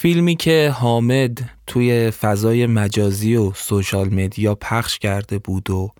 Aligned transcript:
فیلمی 0.00 0.36
که 0.36 0.74
حامد 0.74 1.50
توی 1.66 2.10
فضای 2.10 2.66
مجازی 2.66 3.36
و 3.36 3.52
سوشال 3.52 4.14
مدیا 4.14 4.54
پخش 4.54 4.98
کرده 4.98 5.38
بود 5.38 5.70
و 5.70 5.90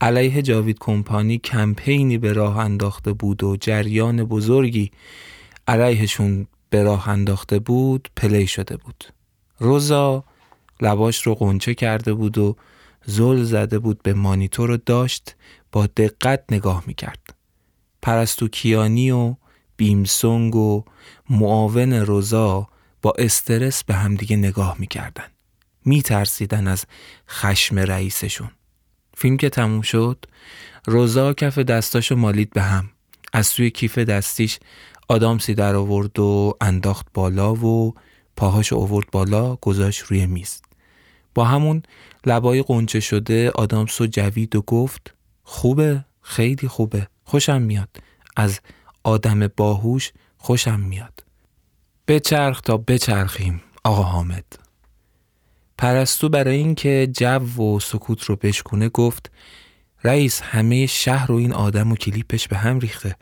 علیه 0.00 0.42
جاوید 0.42 0.76
کمپانی 0.80 1.38
کمپینی 1.38 2.18
به 2.18 2.32
راه 2.32 2.58
انداخته 2.58 3.12
بود 3.12 3.44
و 3.44 3.56
جریان 3.56 4.24
بزرگی 4.24 4.90
علیهشون 5.68 6.46
به 6.70 6.82
راه 6.82 7.08
انداخته 7.08 7.58
بود 7.58 8.08
پلی 8.16 8.46
شده 8.46 8.76
بود. 8.76 9.04
روزا 9.58 10.24
لباش 10.80 11.22
رو 11.22 11.34
قنچه 11.34 11.74
کرده 11.74 12.14
بود 12.14 12.38
و 12.38 12.56
زل 13.04 13.42
زده 13.42 13.78
بود 13.78 14.02
به 14.02 14.14
مانیتور 14.14 14.68
رو 14.68 14.76
داشت 14.76 15.36
با 15.72 15.86
دقت 15.86 16.44
نگاه 16.50 16.84
می‌کرد. 16.86 17.34
پرستو 18.02 18.48
کیانی 18.48 19.10
و 19.10 19.34
بیمسونگ 19.76 20.56
و 20.56 20.84
معاون 21.30 21.92
روزا 21.92 22.68
با 23.02 23.12
استرس 23.18 23.84
به 23.84 23.94
همدیگه 23.94 24.36
نگاه 24.36 24.76
می‌کردن. 24.78 25.26
میترسیدن 25.84 26.68
از 26.68 26.84
خشم 27.28 27.78
رئیسشون. 27.78 28.50
فیلم 29.16 29.36
که 29.36 29.48
تموم 29.48 29.82
شد 29.82 30.24
روزا 30.86 31.32
کف 31.32 31.58
دستاشو 31.58 32.16
مالید 32.16 32.50
به 32.50 32.62
هم. 32.62 32.90
از 33.32 33.46
سوی 33.46 33.70
کیف 33.70 33.98
دستیش 33.98 34.58
آدامسی 35.08 35.54
در 35.54 35.74
آورد 35.74 36.18
و 36.18 36.56
انداخت 36.60 37.06
بالا 37.14 37.54
و 37.54 37.94
پاهاشو 38.36 38.76
آورد 38.76 39.10
بالا 39.10 39.56
گذاشت 39.56 40.02
روی 40.02 40.26
میز. 40.26 40.62
با 41.34 41.44
همون 41.44 41.82
لبای 42.26 42.62
قنچه 42.62 43.00
شده 43.00 43.50
آدامسو 43.50 44.06
جوید 44.06 44.56
و 44.56 44.62
گفت 44.62 45.14
خوبه 45.42 46.04
خیلی 46.20 46.68
خوبه 46.68 47.08
خوشم 47.24 47.62
میاد. 47.62 47.88
از 48.36 48.60
آدم 49.02 49.48
باهوش 49.56 50.12
خوشم 50.38 50.80
میاد. 50.80 51.29
بچرخ 52.08 52.60
تا 52.60 52.76
بچرخیم 52.76 53.62
آقا 53.84 54.02
حامد. 54.02 54.44
پرستو 55.78 56.28
برای 56.28 56.56
اینکه 56.56 57.08
جو 57.12 57.62
و 57.62 57.80
سکوت 57.80 58.24
رو 58.24 58.36
بشکونه 58.36 58.88
گفت 58.88 59.30
رئیس 60.04 60.40
همه 60.40 60.86
شهر 60.86 61.32
و 61.32 61.34
این 61.34 61.52
آدم 61.52 61.92
و 61.92 61.96
کلیپش 61.96 62.48
به 62.48 62.56
هم 62.56 62.78
ریخته. 62.78 63.16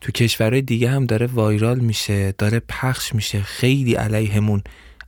تو 0.00 0.12
کشورهای 0.12 0.62
دیگه 0.62 0.90
هم 0.90 1.06
داره 1.06 1.26
وایرال 1.26 1.78
میشه 1.78 2.32
داره 2.32 2.60
پخش 2.68 3.14
میشه 3.14 3.42
خیلی 3.42 3.94
علیهمون 3.94 4.62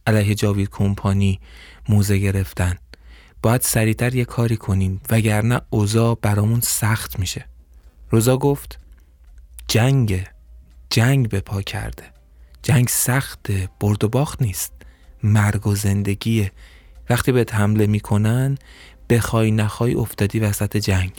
علیه 0.06 0.34
جاوید 0.34 0.68
کمپانی 0.70 1.40
موزه 1.88 2.18
گرفتن. 2.18 2.78
باید 3.42 3.60
سریعتر 3.60 4.14
یه 4.14 4.24
کاری 4.24 4.56
کنیم 4.56 5.00
وگرنه 5.10 5.60
اوضاع 5.70 6.18
برامون 6.22 6.60
سخت 6.60 7.18
میشه. 7.18 7.44
روزا 8.10 8.36
گفت 8.36 8.78
جنگ 9.68 10.26
جنگ 10.90 11.28
به 11.28 11.40
پا 11.40 11.62
کرده. 11.62 12.15
جنگ 12.66 12.88
سخته 12.88 13.68
برد 13.80 14.04
و 14.04 14.08
باخت 14.08 14.42
نیست. 14.42 14.72
مرگ 15.22 15.66
و 15.66 15.74
زندگیه 15.74 16.52
وقتی 17.10 17.32
بهت 17.32 17.54
حمله 17.54 17.86
می‌کنن 17.86 18.58
بخوای 19.10 19.50
نخوای 19.50 19.94
افتادی 19.94 20.38
وسط 20.38 20.76
جنگ. 20.76 21.12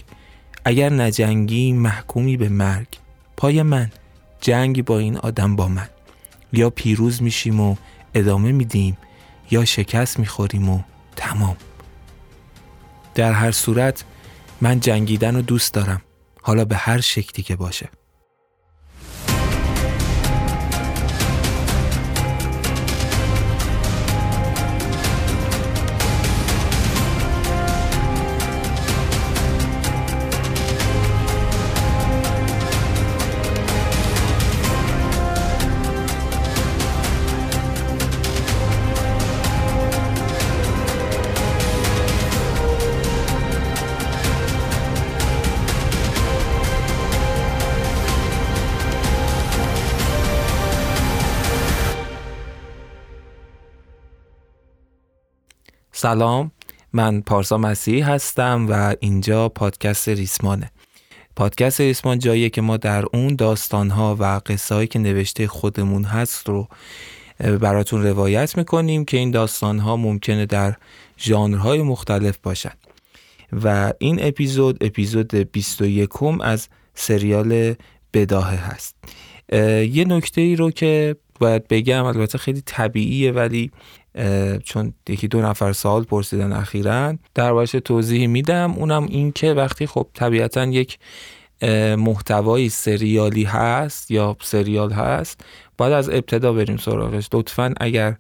اگر 0.66 0.90
نجنگی 0.90 1.72
محکومی 1.72 2.38
به 2.38 2.50
مرگ. 2.50 2.88
پای 3.38 3.62
من 3.64 3.92
جنگی 4.42 4.82
با 4.82 5.00
این 5.00 5.18
آدم 5.18 5.56
با 5.56 5.68
من. 5.68 5.90
یا 6.54 6.70
پیروز 6.70 7.22
میشیم 7.22 7.60
و 7.60 7.76
ادامه 8.14 8.52
میدیم 8.52 8.98
یا 9.52 9.66
شکست 9.66 10.20
می‌خوریم 10.20 10.70
و 10.70 10.82
تمام. 11.16 11.58
در 13.16 13.34
هر 13.34 13.52
صورت 13.52 14.04
من 14.62 14.80
جنگیدن 14.80 15.36
رو 15.36 15.42
دوست 15.42 15.74
دارم. 15.74 16.02
حالا 16.42 16.66
به 16.66 16.76
هر 16.76 17.02
شکلی 17.02 17.44
که 17.44 17.56
باشه. 17.56 17.90
سلام 56.00 56.52
من 56.94 57.22
پارسا 57.22 57.58
مسیحی 57.58 58.02
هستم 58.02 58.68
و 58.70 58.96
اینجا 59.00 59.50
پادکست 59.50 60.10
ریسمانه. 60.10 60.72
پادکست 61.36 61.82
ریسمان 61.82 62.20
جاییه 62.20 62.50
که 62.50 62.62
ما 62.62 62.78
در 62.78 63.06
اون 63.14 63.36
داستانها 63.36 64.18
و 64.20 64.42
قصه 64.46 64.88
که 64.88 65.00
نوشته 65.00 65.48
خودمون 65.48 66.04
هست 66.04 66.50
رو 66.50 66.68
براتون 67.40 68.04
روایت 68.04 68.58
می‌کنیم 68.58 69.06
که 69.06 69.18
این 69.18 69.32
داستانها 69.32 69.96
ممکنه 69.96 70.46
در 70.46 70.76
ژانرهای 71.20 71.82
مختلف 71.82 72.38
باشد 72.44 72.78
و 73.64 73.94
این 74.00 74.18
اپیزود 74.22 74.84
اپیزود 74.84 75.36
21 75.36 76.10
از 76.42 76.68
سریال 76.94 77.76
بداهه 78.14 78.72
هست. 78.72 78.96
یه 79.92 80.06
نکته 80.08 80.42
ای 80.42 80.56
رو 80.56 80.72
که 80.72 81.16
باید 81.40 81.68
بگم 81.68 82.06
البته 82.06 82.38
خیلی 82.38 82.62
طبیعیه 82.62 83.32
ولی 83.32 83.72
چون 84.64 84.94
یکی 85.10 85.28
دو 85.28 85.42
نفر 85.42 85.74
سوال 85.74 86.04
پرسیدن 86.04 86.52
اخیرا. 86.52 87.18
در 87.36 87.66
توضیح 87.66 88.28
میدم. 88.28 88.74
اونم 88.78 89.06
این 89.10 89.32
که 89.32 89.54
وقتی 89.54 89.88
خب 89.88 90.08
طبیعتا 90.14 90.64
یک 90.66 91.00
محتوای 91.98 92.70
سریالی 92.70 93.44
هست 93.44 94.12
یا 94.12 94.38
سریال 94.42 94.92
هست 94.92 95.42
باید 95.78 95.94
از 95.94 96.10
ابتدا 96.10 96.54
بریم 96.54 96.78
سراغش. 96.78 97.30
لطفا 97.34 97.74
اگر 97.80 98.16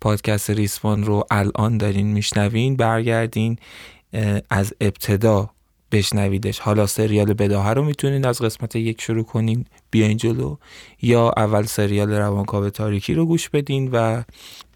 پادکست 0.00 0.50
ریسپان 0.50 1.04
رو 1.04 1.26
الان 1.30 1.78
دارین 1.78 2.06
میشنوین 2.06 2.76
برگردین 2.76 3.58
از 4.50 4.74
ابتدا 4.80 5.50
بشنویدش. 5.92 6.58
حالا 6.58 6.86
سریال 6.86 7.34
بداهه 7.34 7.70
رو 7.70 7.84
می‌تونین 7.84 8.26
از 8.26 8.42
قسمت 8.42 8.76
یک 8.76 9.00
شروع 9.00 9.24
کنین 9.24 9.64
بیاین 9.90 10.16
جلو. 10.16 10.56
یا 11.02 11.32
اول 11.36 11.62
سریال 11.62 12.12
روانکاو 12.12 12.70
تاریکی 12.70 13.14
رو 13.14 13.26
گوش 13.26 13.48
بدین 13.48 13.90
و 13.92 14.22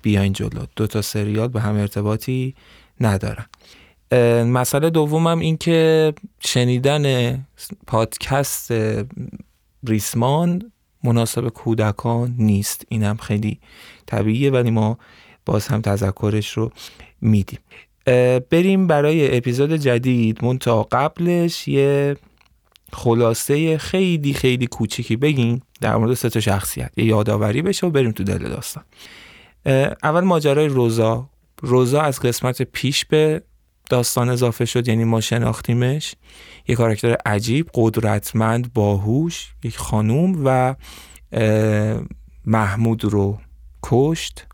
بیاین 0.03 0.33
جلو. 0.33 0.65
دو 0.77 0.87
تا 0.87 1.03
سریال 1.03 1.49
به 1.49 1.61
هم 1.61 1.77
ارتباطی 1.77 2.55
ندارن. 3.01 3.47
مسئله 4.43 4.91
دومم 4.91 5.39
این 5.39 5.57
که 5.57 6.13
شنیدن 6.41 7.47
پادکست 7.87 8.75
ریسمان 9.87 10.73
مناسب 11.05 11.49
کودکان 11.49 12.35
نیست. 12.39 12.85
اینم 12.89 13.17
خیلی 13.17 13.61
طبیعیه 14.07 14.51
ولی 14.51 14.71
ما 14.71 14.99
باز 15.47 15.69
هم 15.69 15.81
تذکرش 15.81 16.53
رو 16.53 16.73
میدیم. 17.21 17.59
بریم 18.51 18.87
برای 18.87 19.37
اپیزود 19.37 19.73
جدید 19.73 20.45
منتها 20.45 20.89
قبلش 20.93 21.69
یه 21.69 22.17
خلاصه 22.93 23.79
خیلی 23.79 24.35
خیلی 24.35 24.67
کوچیکی 24.67 25.17
بگیم 25.17 25.63
در 25.81 25.97
مورد 25.97 26.15
سه 26.15 26.31
تا 26.31 26.41
شخصیت. 26.41 26.93
یه 26.97 27.05
یادآوری 27.05 27.63
بشه 27.63 27.87
و 27.87 27.91
بریم 27.91 28.13
تو 28.13 28.25
دل 28.25 28.39
داستان. 28.39 28.85
اول 30.03 30.21
ماجرای 30.21 30.69
روزا. 30.69 31.29
روزا 31.63 32.01
از 32.01 32.21
قسمت 32.21 32.63
پیش 32.63 33.05
به 33.05 33.43
داستان 33.91 34.29
اضافه 34.29 34.65
شد 34.65 34.89
یعنی 34.89 35.05
ما 35.05 35.21
شناختیمش. 35.21 36.15
یه 36.69 36.77
کاراکتر 36.77 37.17
عجیب 37.27 37.71
قدرتمند 37.75 38.73
باهوش 38.73 39.53
یک 39.65 39.79
خانوم 39.79 40.43
و 40.45 40.75
محمود 42.45 43.05
رو 43.05 43.39
کشت 43.83 44.47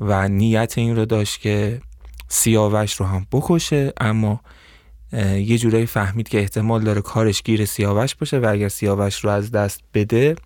و 0.00 0.28
نیت 0.28 0.74
این 0.76 0.96
رو 0.96 1.04
داشت 1.04 1.40
که 1.40 1.80
سیاوش 2.34 2.94
رو 2.94 3.06
هم 3.06 3.26
بکشه 3.32 3.92
اما 4.00 4.40
یه 5.36 5.58
جورایی 5.58 5.86
فهمید 5.86 6.28
که 6.28 6.38
احتمال 6.38 6.84
داره 6.84 7.00
کارش 7.00 7.42
گیر 7.42 7.64
سیاوش 7.64 8.14
باشه 8.14 8.38
و 8.38 8.46
اگر 8.50 8.68
سیاوش 8.68 9.24
رو 9.24 9.30
از 9.30 9.50
دست 9.50 9.80
بده 9.94 10.36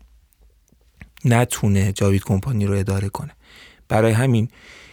نتونه 1.24 1.92
جاوید 1.92 2.24
کمپانی 2.24 2.66
رو 2.66 2.74
اداره 2.74 3.08
کنه. 3.08 3.30
برای 3.88 4.12
همین 4.12 4.48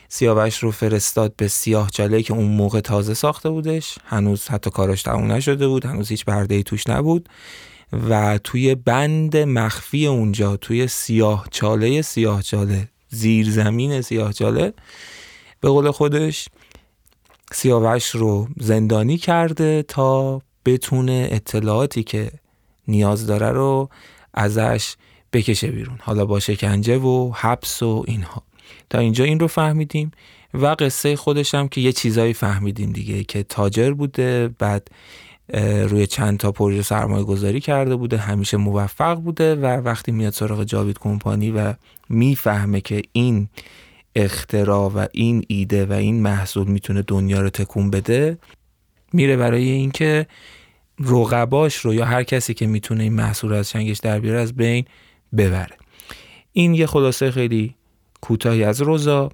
سیاوش 0.08 0.58
رو 0.58 0.72
فرستاد 0.72 1.36
به 1.36 1.48
سیاه 1.48 1.90
جله 1.90 2.22
که 2.22 2.34
اون 2.34 2.46
موقع 2.46 2.80
تازه 2.80 3.14
ساخته 3.14 3.50
بودش. 3.50 3.98
هنوز 4.06 4.48
حتی 4.48 4.70
کارش 4.70 5.04
تموم 5.04 5.32
نشده 5.32 5.68
بود 5.68 5.86
هنوز 5.86 6.10
هیچ 6.10 6.26
برده 6.26 6.64
توش 6.64 6.88
نبود. 6.88 7.30
و 8.10 8.38
توی 8.44 8.76
بند 8.76 9.38
مخفی 9.38 10.08
اونجا 10.08 10.58
توی 10.58 10.88
سیاه 10.88 11.48
چاله 11.52 12.02
سیاه 12.02 12.42
چاله 12.42 12.88
زیر 13.10 13.50
زمین 13.50 14.02
سیاه 14.02 14.34
چاله 14.34 14.74
به 15.62 15.70
قول 15.70 15.92
خودش 15.92 16.50
سیاوش 17.52 18.10
رو 18.10 18.48
زندانی 18.58 19.18
کرده 19.18 19.84
تا 19.84 20.42
بتونه 20.66 21.28
اطلاعاتی 21.32 22.04
که 22.04 22.32
نیاز 22.88 23.28
داره 23.28 23.50
رو 23.50 23.90
ازش 24.34 24.96
بکشه 25.34 25.68
بیرون. 25.68 25.98
حالا 26.02 26.26
با 26.26 26.40
شکنجه 26.40 26.98
و 26.98 27.32
حبس 27.36 27.84
و 27.84 28.04
اینها. 28.08 28.44
تا 28.90 29.00
اینجا 29.00 29.24
این 29.24 29.40
رو 29.40 29.48
فهمیدیم 29.48 30.12
و 30.54 30.66
قصه 30.80 31.16
خودش 31.16 31.56
هم 31.56 31.68
که 31.68 31.82
یه 31.82 31.92
چیزایی 31.92 32.34
فهمیدیم 32.34 32.92
دیگه 32.92 33.24
که 33.24 33.44
تاجر 33.44 33.92
بوده 33.92 34.48
بعد 34.60 34.88
روی 35.88 36.08
چند 36.08 36.38
تا 36.38 36.52
پروژه 36.52 36.82
سرمایه 36.82 37.24
گذاری 37.24 37.60
کرده 37.60 37.96
بوده 37.96 38.18
همیشه 38.18 38.58
موفق 38.58 39.16
بوده 39.16 39.56
و 39.56 39.66
وقتی 39.66 40.12
میاد 40.12 40.34
سراغ 40.34 40.64
جاوید 40.64 41.00
کمپانی 41.00 41.52
و 41.52 41.74
می‌فهمه 42.10 42.82
که 42.82 43.02
این 43.12 43.50
اختراع 44.16 44.92
و 44.92 45.06
این 45.12 45.44
ایده 45.48 45.86
و 45.86 45.94
این 45.94 46.22
محصول 46.22 46.68
می‌تونه 46.68 47.02
دنیا 47.02 47.42
رو 47.42 47.50
تکون 47.50 47.90
بده 47.90 48.38
میره 49.14 49.38
برای 49.38 49.70
اینکه 49.70 50.28
رقباش 51.00 51.76
رو 51.76 51.94
یا 51.94 52.06
هر 52.06 52.24
کسی 52.24 52.54
که 52.54 52.68
می‌تونه 52.68 53.04
این 53.04 53.14
محصول 53.14 53.54
از 53.54 53.70
چنگش 53.70 53.98
در 53.98 54.20
بیاره 54.20 54.40
از 54.40 54.54
بین 54.54 54.86
ببره. 55.38 55.78
این 56.54 56.74
یه 56.74 56.88
خلاصه 56.88 57.32
خیلی 57.32 57.76
کوتاهی 58.22 58.64
از 58.64 58.82
روزا. 58.82 59.30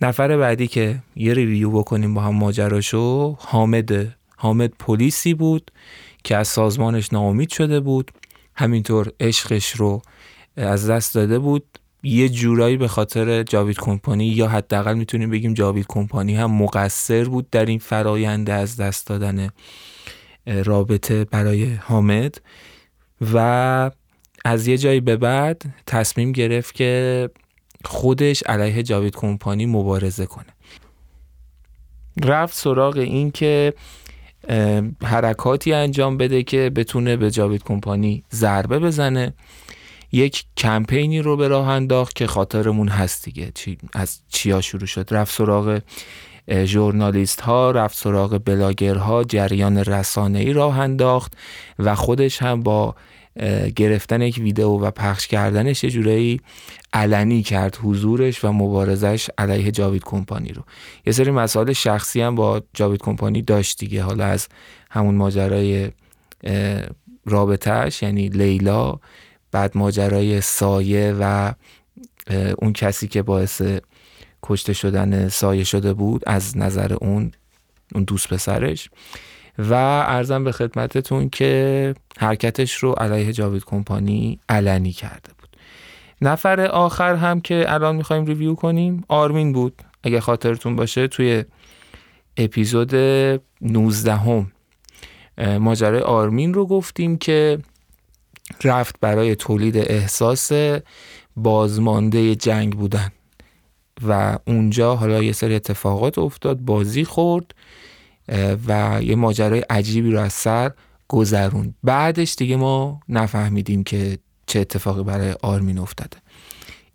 نفر 0.00 0.36
بعدی 0.36 0.66
که 0.66 1.02
یه 1.16 1.34
ریویو 1.34 1.70
بکنیم 1.70 2.14
با 2.14 2.20
هم 2.20 2.34
ماجراشو 2.34 3.36
حامد 3.40 4.16
حامد 4.36 4.72
پلیسی 4.78 5.34
بود 5.34 5.70
که 6.24 6.36
از 6.36 6.48
سازمانش 6.48 7.12
ناامید 7.12 7.50
شده 7.50 7.80
بود. 7.80 8.10
همینطور 8.54 9.12
عشقش 9.20 9.70
رو 9.70 10.02
از 10.56 10.90
دست 10.90 11.14
داده 11.14 11.38
بود. 11.38 11.64
یه 12.02 12.28
جورایی 12.28 12.76
به 12.76 12.88
خاطر 12.88 13.42
جاوید 13.42 13.78
کمپانی 13.78 14.26
یا 14.26 14.48
حداقل 14.48 14.94
می‌تونیم 14.94 15.30
بگیم 15.30 15.54
جاوید 15.54 15.86
کمپانی 15.88 16.36
هم 16.36 16.50
مقصر 16.50 17.24
بود 17.24 17.50
در 17.50 17.66
این 17.66 17.78
فرایند 17.78 18.50
از 18.50 18.76
دست 18.76 19.06
دادن 19.06 19.48
رابطه 20.46 21.24
برای 21.24 21.64
حامد 21.74 22.40
و 23.34 23.90
از 24.44 24.66
یه 24.66 24.78
جایی 24.78 25.00
به 25.00 25.16
بعد 25.16 25.62
تصمیم 25.86 26.32
گرفت 26.32 26.74
که 26.74 27.30
خودش 27.84 28.42
علیه 28.42 28.82
جاوید 28.82 29.16
کمپانی 29.16 29.66
مبارزه 29.66 30.26
کنه. 30.26 30.46
رفت 32.24 32.54
سراغ 32.54 32.96
این 32.96 33.30
که 33.30 33.74
حرکاتی 35.02 35.72
انجام 35.72 36.16
بده 36.16 36.42
که 36.42 36.70
بتونه 36.70 37.16
به 37.16 37.30
جاوید 37.30 37.62
کمپانی 37.62 38.24
ضربه 38.32 38.78
بزنه. 38.78 39.34
یک 40.12 40.44
کمپینی 40.56 41.22
رو 41.22 41.36
به 41.36 41.48
راه 41.48 41.68
انداخت 41.68 42.14
که 42.14 42.26
خاطرمون 42.26 42.88
هست 42.88 43.24
دیگه. 43.24 43.50
چی 43.54 43.78
از 43.92 44.20
چیا 44.28 44.60
شروع 44.60 44.86
شد؟ 44.86 45.08
رفت 45.10 45.34
سراغ 45.34 45.80
ژورنالیست 46.64 47.40
ها 47.40 47.70
رفت 47.70 47.96
سراغ 47.96 48.40
بلاگرها 48.44 49.24
جریان 49.24 49.78
رسانه 49.78 50.38
ای 50.38 50.52
راه 50.52 50.78
انداخت 50.78 51.32
و 51.78 51.94
خودش 51.94 52.42
هم 52.42 52.62
با 52.62 52.94
گرفتن 53.76 54.22
یک 54.22 54.38
ویدیو 54.38 54.68
و 54.68 54.90
پخش 54.90 55.26
کردنش 55.26 55.84
یه 55.84 55.90
جورایی 55.90 56.40
علنی 56.92 57.42
کرد 57.42 57.78
حضورش 57.82 58.44
و 58.44 58.52
مبارزش 58.52 59.30
علیه 59.38 59.70
جاوید 59.70 60.02
کمپانی 60.04 60.52
رو. 60.52 60.62
یه 61.06 61.12
سری 61.12 61.30
مسائل 61.30 61.72
شخصی 61.72 62.20
هم 62.20 62.34
با 62.34 62.62
جاوید 62.74 63.00
کمپانی 63.00 63.42
داشت 63.42 63.78
دیگه. 63.78 64.02
حالا 64.02 64.24
از 64.24 64.48
همون 64.90 65.14
ماجرای 65.14 65.90
رابطهش 67.24 68.02
یعنی 68.02 68.28
لیلا 68.28 68.98
بعد 69.52 69.76
ماجرای 69.76 70.40
سایه 70.40 71.16
و 71.20 71.52
اون 72.58 72.72
کسی 72.72 73.08
که 73.08 73.22
باعث 73.22 73.62
کشته 74.42 74.72
شدن 74.72 75.28
سایه 75.28 75.64
شده 75.64 75.92
بود 75.92 76.22
از 76.26 76.56
نظر 76.56 76.94
اون 76.94 77.32
اون 77.94 78.04
دوست 78.04 78.28
پسرش. 78.28 78.90
و 79.58 79.74
ارزم 80.06 80.44
به 80.44 80.52
خدمتتون 80.52 81.28
که 81.28 81.94
حرکتش 82.18 82.74
رو 82.74 82.92
علیه 82.92 83.32
جاوید 83.32 83.64
کمپانی 83.64 84.40
علنی 84.48 84.92
کرده 84.92 85.30
بود. 85.38 85.56
نفر 86.22 86.60
آخر 86.60 87.14
هم 87.14 87.40
که 87.40 87.64
الان 87.68 87.96
می‌خوایم 87.96 88.26
ریویو 88.26 88.54
کنیم 88.54 89.04
آرمین 89.08 89.52
بود. 89.52 89.82
اگه 90.02 90.20
خاطرتون 90.20 90.76
باشه 90.76 91.08
توی 91.08 91.44
اپیزود 92.36 92.94
19 93.60 94.14
هم 94.16 94.52
ماجرای 95.38 96.00
آرمین 96.00 96.54
رو 96.54 96.66
گفتیم 96.66 97.18
که 97.18 97.58
رفت 98.64 98.96
برای 99.00 99.36
تولید 99.36 99.76
احساس 99.76 100.52
بازمانده 101.36 102.34
جنگ 102.34 102.72
بودن. 102.72 103.12
و 104.08 104.38
اونجا 104.46 104.96
حالا 104.96 105.22
یه 105.22 105.32
سری 105.32 105.54
اتفاقات 105.54 106.18
افتاد 106.18 106.58
بازی 106.58 107.04
خورد 107.04 107.54
و 108.68 109.00
یه 109.02 109.14
ماجرای 109.14 109.60
عجیبی 109.60 110.10
رو 110.10 110.20
از 110.20 110.32
سر 110.32 110.70
گذرون 111.08 111.74
بعدش 111.82 112.34
دیگه 112.34 112.56
ما 112.56 113.00
نفهمیدیم 113.08 113.84
که 113.84 114.18
چه 114.46 114.60
اتفاقی 114.60 115.02
برای 115.02 115.34
آرمین 115.42 115.78
افتاده. 115.78 116.16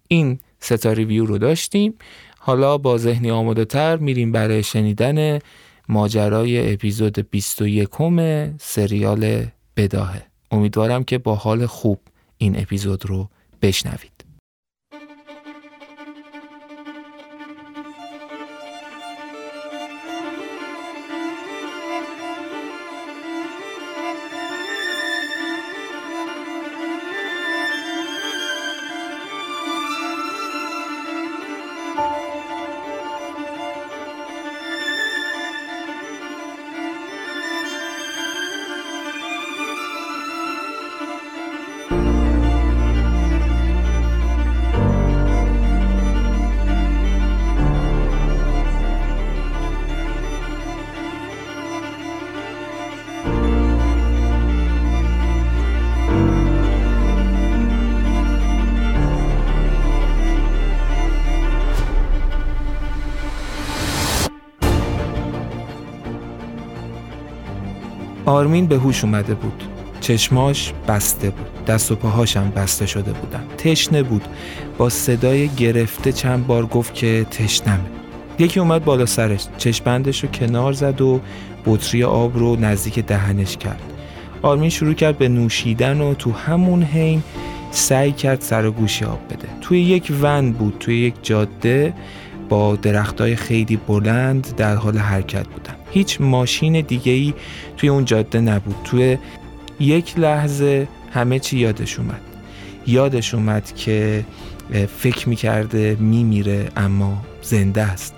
این 0.07 0.39
ستا 0.59 0.91
ریویو 0.93 1.25
رو 1.25 1.37
داشتیم. 1.37 1.93
حالا 2.39 2.77
با 2.77 2.97
ذهنی 2.97 3.31
آماده 3.31 3.65
تر 3.65 3.97
میریم 3.97 4.31
برای 4.31 4.63
شنیدن 4.63 5.39
ماجرای 5.89 6.73
اپیزود 6.73 7.29
21 7.29 7.89
سریال 8.59 9.45
بداهه. 9.77 10.30
امیدوارم 10.51 11.03
که 11.03 11.17
با 11.17 11.35
حال 11.35 11.65
خوب 11.65 11.99
این 12.37 12.59
اپیزود 12.59 13.05
رو 13.05 13.29
بشنوید. 13.61 14.10
آرمین 68.41 68.67
به 68.67 68.77
هوش 68.77 69.03
اومده 69.03 69.33
بود. 69.33 69.63
چشماش 69.99 70.73
بسته 70.87 71.29
بود. 71.29 71.65
دست 71.65 71.91
و 71.91 71.95
پاهاشم 71.95 72.51
بسته 72.55 72.85
شده 72.85 73.11
بودن. 73.11 73.43
تشنه 73.57 74.03
بود. 74.03 74.23
با 74.77 74.89
صدای 74.89 75.47
گرفته 75.47 76.11
چند 76.11 76.47
بار 76.47 76.65
گفت 76.65 76.93
که 76.93 77.25
تشنمه. 77.31 77.83
یکی 78.39 78.59
اومد 78.59 78.85
بالا 78.85 79.05
سرش. 79.05 79.45
چشمندش 79.57 80.23
رو 80.23 80.29
کنار 80.29 80.73
زد 80.73 81.01
و 81.01 81.19
بطری 81.65 82.03
آب 82.03 82.37
رو 82.37 82.55
نزدیک 82.55 82.99
دهنش 82.99 83.57
کرد. 83.57 83.81
آرمین 84.41 84.69
شروع 84.69 84.93
کرد 84.93 85.17
به 85.17 85.29
نوشیدن 85.29 86.01
و 86.01 86.13
تو 86.13 86.31
همون 86.31 86.83
حین 86.83 87.23
سعی 87.71 88.11
کرد 88.11 88.41
سر 88.41 88.69
گوشی 88.69 89.05
آب 89.05 89.19
بده. 89.29 89.47
توی 89.61 89.81
یک 89.81 90.11
ون 90.21 90.51
بود. 90.51 90.75
توی 90.79 90.99
یک 90.99 91.13
جاده 91.23 91.93
با 92.49 92.75
درختای 92.75 93.35
خیلی 93.35 93.77
بلند 93.77 94.55
در 94.55 94.75
حال 94.75 94.97
حرکت 94.97 95.47
بودن. 95.47 95.70
هیچ 95.91 96.21
ماشین 96.21 96.81
دیگه 96.81 97.11
ای 97.11 97.33
توی 97.77 97.89
اون 97.89 98.05
جاده 98.05 98.41
نبود. 98.41 98.75
توی 98.83 99.17
یک 99.79 100.19
لحظه 100.19 100.87
همه 101.13 101.39
چی 101.39 101.59
یادش 101.59 101.99
اومد. 101.99 102.21
یادش 102.87 103.33
اومد 103.33 103.75
که 103.75 104.25
فکر 104.97 105.29
می‌کرده 105.29 105.97
میمیره 105.99 106.69
اما 106.77 107.21
زنده 107.41 107.81
است. 107.81 108.13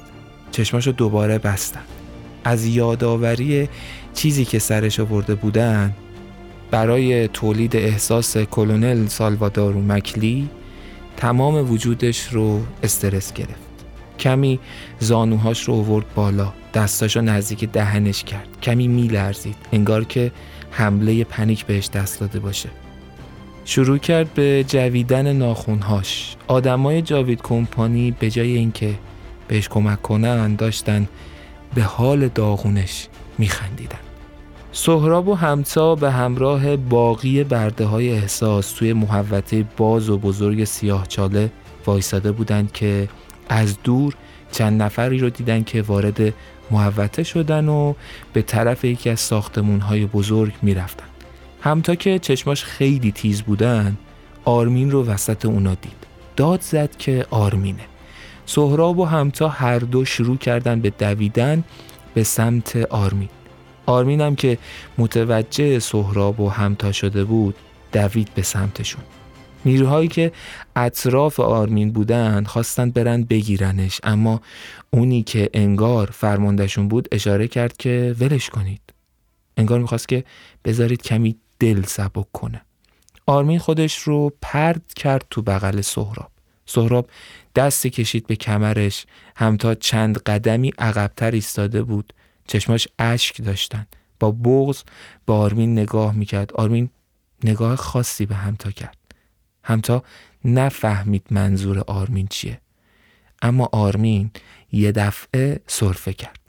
چشماشو 0.51 0.91
دوباره 0.91 1.37
بستن. 1.37 1.81
از 2.43 2.65
یادآوری 2.65 3.69
چیزی 4.13 4.45
که 4.45 4.59
سرش 4.59 4.99
آورده 4.99 5.35
بودن 5.35 5.93
برای 6.71 7.27
تولید 7.27 7.75
احساس 7.75 8.37
کلونل 8.37 9.07
سالوادارو 9.07 9.81
مکلی 9.81 10.49
تمام 11.17 11.71
وجودش 11.71 12.27
رو 12.31 12.61
استرس 12.83 13.33
گرفت. 13.33 13.72
کمی 14.19 14.59
زانوهاش 14.99 15.63
رو 15.63 15.73
آورد 15.73 16.05
بالا. 16.15 16.53
دستاشو 16.73 17.21
نزدیک 17.21 17.65
دهنش 17.65 18.23
کرد. 18.23 18.47
کمی 18.61 18.87
میلرزید. 18.87 19.55
انگار 19.71 20.03
که 20.03 20.31
حمله 20.71 21.23
پنیک 21.23 21.65
بهش 21.65 21.89
دست 21.89 22.19
داده 22.19 22.39
باشه. 22.39 22.69
شروع 23.65 23.97
کرد 23.97 24.33
به 24.33 24.65
جویدن 24.67 25.33
ناخونهاش. 25.33 26.35
آدمای 26.47 27.01
جاوید 27.01 27.41
کمپانی 27.41 28.11
به 28.11 28.29
جای 28.29 28.57
اینکه 28.57 28.93
بهش 29.47 29.69
کمک 29.69 30.01
کنن 30.01 30.55
داشتن 30.55 31.07
به 31.75 31.83
حال 31.83 32.27
داغونش 32.27 33.07
میخندیدن. 33.37 33.99
سهراب 34.71 35.27
و 35.27 35.35
همسا 35.35 35.95
به 35.95 36.11
همراه 36.11 36.77
باقی 36.77 37.43
برده 37.43 37.85
های 37.85 38.11
احساس 38.11 38.71
توی 38.71 38.93
محوطه 38.93 39.65
باز 39.77 40.09
و 40.09 40.17
بزرگ 40.17 40.63
سیاه 40.63 41.07
چاله 41.07 41.51
وایساده 41.85 42.31
بودند 42.31 42.71
که 42.71 43.09
از 43.53 43.77
دور 43.83 44.15
چند 44.51 44.81
نفری 44.81 45.19
رو 45.19 45.29
دیدن 45.29 45.63
که 45.63 45.81
وارد 45.81 46.33
محوطه 46.71 47.23
شدن 47.23 47.67
و 47.69 47.93
به 48.33 48.41
طرف 48.41 48.85
یکی 48.85 49.09
از 49.09 49.19
ساختمون 49.19 49.79
بزرگ 50.13 50.53
می‌رفتن. 50.61 51.05
همتا 51.61 51.95
که 51.95 52.19
چشماش 52.19 52.63
خیلی 52.63 53.11
تیز 53.11 53.41
بودن 53.41 53.97
آرمین 54.45 54.91
رو 54.91 55.05
وسط 55.05 55.45
اونا 55.45 55.75
دید. 55.75 56.07
داد 56.35 56.61
زد 56.61 56.97
که 56.97 57.25
آرمینه. 57.29 57.83
سهراب 58.45 58.99
و 58.99 59.05
همتا 59.05 59.47
هر 59.47 59.79
دو 59.79 60.05
شروع 60.05 60.37
کردن 60.37 60.81
به 60.81 60.89
دویدن 60.89 61.63
به 62.13 62.23
سمت 62.23 62.75
آرمین. 62.75 63.29
آرمین 63.85 64.21
هم 64.21 64.35
که 64.35 64.57
متوجه 64.97 65.79
سهراب 65.79 66.39
و 66.39 66.49
همتا 66.49 66.91
شده 66.91 67.23
بود 67.23 67.55
دوید 67.91 68.29
به 68.35 68.41
سمتشون. 68.41 69.03
نیروهایی 69.65 70.07
که 70.07 70.31
اطراف 70.75 71.39
آرمین 71.39 71.91
بودن 71.91 72.43
خواستن 72.43 72.89
برن 72.89 73.23
بگیرنش 73.23 73.99
اما 74.03 74.41
اونی 74.89 75.23
که 75.23 75.49
انگار 75.53 76.09
فرماندهشون 76.13 76.87
بود 76.87 77.07
اشاره 77.11 77.47
کرد 77.47 77.77
که 77.77 78.15
ولش 78.19 78.49
کنید. 78.49 78.81
انگار 79.57 79.79
می‌خواست 79.79 80.07
که 80.07 80.23
بذارید 80.65 81.01
کمی 81.01 81.35
دل 81.59 81.83
سبک 81.83 82.31
کنه. 82.31 82.61
آرمین 83.25 83.59
خودش 83.59 83.97
رو 83.97 84.31
پرد 84.41 84.93
کرد 84.95 85.25
تو 85.29 85.41
بغل 85.41 85.81
سهراب. 85.81 86.31
سهراب 86.65 87.09
دست 87.55 87.87
کشید 87.87 88.27
به 88.27 88.35
کمرش 88.35 89.05
همتا 89.35 89.75
چند 89.75 90.17
قدمی 90.17 90.73
عقبتر 90.77 91.31
ایستاده 91.31 91.83
بود. 91.83 92.13
چشماش 92.47 92.87
اشک 92.99 93.41
داشتن. 93.41 93.87
با 94.19 94.31
بغز 94.31 94.83
به 95.25 95.33
آرمین 95.33 95.79
نگاه 95.79 96.15
می‌کرد. 96.15 96.53
آرمین 96.53 96.89
نگاه 97.43 97.75
خاصی 97.75 98.25
به 98.25 98.35
همتا 98.35 98.71
کرد. 98.71 98.97
همتا 99.63 100.03
نفهمید 100.45 101.23
منظور 101.31 101.79
آرمین 101.79 102.27
چیه. 102.27 102.59
اما 103.41 103.69
آرمین 103.71 104.31
یه 104.71 104.91
دفعه 104.91 105.59
صرفه 105.67 106.13
کرد. 106.13 106.39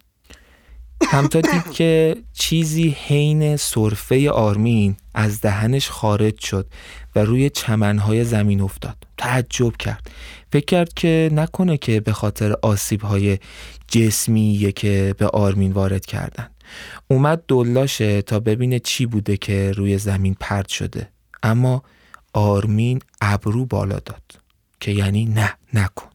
همتا 1.06 1.40
دید 1.40 1.70
که 1.72 2.16
چیزی 2.32 2.96
حین 3.06 3.56
صرفه 3.56 4.30
آرمین 4.30 4.96
از 5.14 5.40
دهنش 5.40 5.88
خارج 5.88 6.40
شد 6.40 6.66
و 7.16 7.18
روی 7.18 7.50
چمنهای 7.50 8.24
زمین 8.24 8.60
افتاد. 8.60 8.96
تعجب 9.18 9.76
کرد. 9.76 10.10
فکر 10.52 10.64
کرد 10.64 10.94
که 10.94 11.30
نکنه 11.32 11.76
که 11.76 12.00
به 12.00 12.12
خاطر 12.12 12.54
آسیبهای 12.62 13.38
جسمیه 13.88 14.72
که 14.72 15.14
به 15.18 15.26
آرمین 15.26 15.72
وارد 15.72 16.06
کردن. 16.06 16.50
اومد 17.08 17.42
دلاشه 17.48 18.22
تا 18.22 18.40
ببینه 18.40 18.78
چی 18.78 19.06
بوده 19.06 19.36
که 19.36 19.72
روی 19.72 19.98
زمین 19.98 20.36
پرد 20.40 20.68
شده. 20.68 21.08
اما 21.42 21.82
آرمین 22.34 23.00
ابرو 23.20 23.66
بالا 23.66 23.98
داد 23.98 24.22
که 24.80 24.90
یعنی 24.90 25.24
نه 25.24 25.54
نکن. 25.74 26.08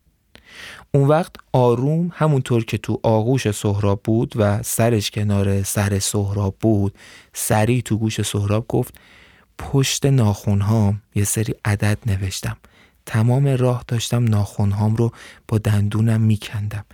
اون 0.93 1.07
وقت 1.07 1.35
آروم 1.53 2.11
همونطور 2.13 2.65
که 2.65 2.77
تو 2.77 2.99
آغوش 3.03 3.51
سهراب 3.51 4.01
بود 4.03 4.33
و 4.35 4.63
سرش 4.63 5.11
کنار 5.11 5.63
سر 5.63 5.99
سهراب 5.99 6.55
بود 6.59 6.95
سری 7.33 7.81
تو 7.81 7.97
گوش 7.97 8.21
سهراب 8.21 8.65
گفت 8.67 8.93
پشت 9.57 10.05
ناخونهام 10.05 11.01
یه 11.15 11.23
سری 11.23 11.55
عدد 11.65 11.97
نوشتم. 12.05 12.57
تمام 13.05 13.47
راه 13.47 13.83
داشتم 13.87 14.23
ناخونهام 14.23 14.95
رو 14.95 15.11
با 15.47 15.57
دندونم 15.57 16.21
میکندم. 16.21 16.85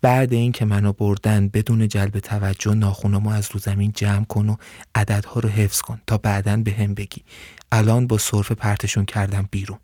بعد 0.00 0.32
این 0.32 0.52
که 0.52 0.64
منو 0.64 0.92
بردن 0.92 1.48
بدون 1.48 1.88
جلب 1.88 2.18
توجه 2.18 2.74
ناخونامو 2.74 3.30
از 3.30 3.48
رو 3.52 3.60
زمین 3.60 3.92
جمع 3.94 4.24
کن 4.24 4.48
و 4.48 4.56
عددها 4.94 5.40
رو 5.40 5.48
حفظ 5.48 5.80
کن 5.80 6.00
تا 6.06 6.18
بعدا 6.18 6.56
به 6.56 6.72
هم 6.72 6.94
بگی. 6.94 7.22
الان 7.72 8.06
با 8.06 8.18
صرف 8.18 8.52
پرتشون 8.52 9.04
کردم 9.04 9.48
بیرون. 9.50 9.78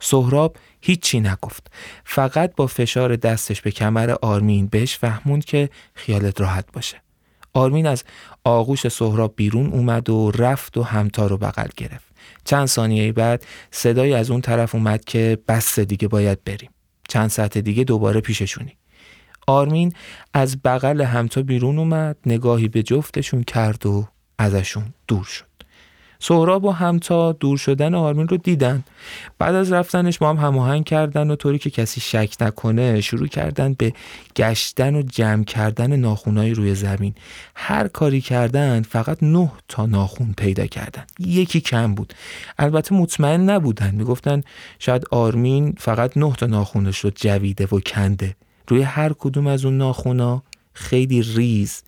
سهراب 0.00 0.56
هیچی 0.80 1.20
نگفت. 1.20 1.70
فقط 2.04 2.54
با 2.56 2.66
فشار 2.66 3.16
دستش 3.16 3.60
به 3.60 3.70
کمر 3.70 4.14
آرمین 4.22 4.66
بهش 4.66 4.96
فهموند 4.96 5.44
که 5.44 5.70
خیالت 5.94 6.40
راحت 6.40 6.72
باشه. 6.72 7.02
آرمین 7.52 7.86
از 7.86 8.04
آغوش 8.44 8.88
سهراب 8.88 9.32
بیرون 9.36 9.66
اومد 9.66 10.10
و 10.10 10.30
رفت 10.30 10.76
و 10.76 10.82
همتا 10.82 11.26
رو 11.26 11.36
بغل 11.36 11.68
گرفت. 11.76 12.10
چند 12.44 12.66
ثانیه 12.66 13.12
بعد 13.12 13.46
صدای 13.70 14.14
از 14.14 14.30
اون 14.30 14.40
طرف 14.40 14.74
اومد 14.74 15.04
که 15.04 15.38
بس 15.48 15.78
دیگه 15.78 16.08
باید 16.08 16.44
بریم. 16.44 16.70
چند 17.08 17.30
ساعت 17.30 17.58
دیگه 17.58 17.84
دوباره 17.84 18.20
پیششونی. 18.20 18.76
آرمین 19.46 19.92
از 20.34 20.62
بغل 20.62 21.00
همتا 21.02 21.42
بیرون 21.42 21.78
اومد 21.78 22.16
نگاهی 22.26 22.68
به 22.68 22.82
جفتشون 22.82 23.42
کرد 23.42 23.86
و 23.86 24.08
ازشون 24.38 24.94
دور 25.08 25.24
شد. 25.24 25.49
سهراب 26.20 26.64
و 26.64 26.70
همتا 26.70 27.32
دور 27.32 27.58
شدن 27.58 27.94
آرمین 27.94 28.28
رو 28.28 28.36
دیدن. 28.36 28.84
بعد 29.38 29.54
از 29.54 29.72
رفتنش 29.72 30.18
با 30.18 30.30
هم 30.30 30.36
هماهنگ 30.36 30.84
کردن 30.84 31.30
و 31.30 31.36
طوری 31.36 31.58
که 31.58 31.70
کسی 31.70 32.00
شک 32.00 32.34
نکنه 32.40 33.00
شروع 33.00 33.26
کردن 33.28 33.74
به 33.78 33.92
گشتن 34.36 34.94
و 34.94 35.02
جمع 35.02 35.44
کردن 35.44 35.96
ناخونای 35.96 36.54
روی 36.54 36.74
زمین. 36.74 37.14
هر 37.54 37.88
کاری 37.88 38.20
کردن 38.20 38.82
فقط 38.82 39.22
نه 39.22 39.52
تا 39.68 39.86
ناخون 39.86 40.34
پیدا 40.36 40.66
کردن. 40.66 41.04
یکی 41.18 41.60
کم 41.60 41.94
بود. 41.94 42.14
البته 42.58 42.94
مطمئن 42.94 43.50
نبودن. 43.50 43.94
می‌گفتن 43.94 44.42
شاید 44.78 45.04
آرمین 45.10 45.74
فقط 45.78 46.16
نه 46.16 46.32
تا 46.32 46.46
ناخونش 46.46 46.98
رو 46.98 47.10
جویده 47.14 47.66
و 47.66 47.80
کنده. 47.80 48.36
روی 48.68 48.82
هر 48.82 49.12
کدوم 49.12 49.46
از 49.46 49.64
اون 49.64 49.78
ناخونا 49.78 50.42
خیلی 50.80 51.22
ریز 51.22 51.82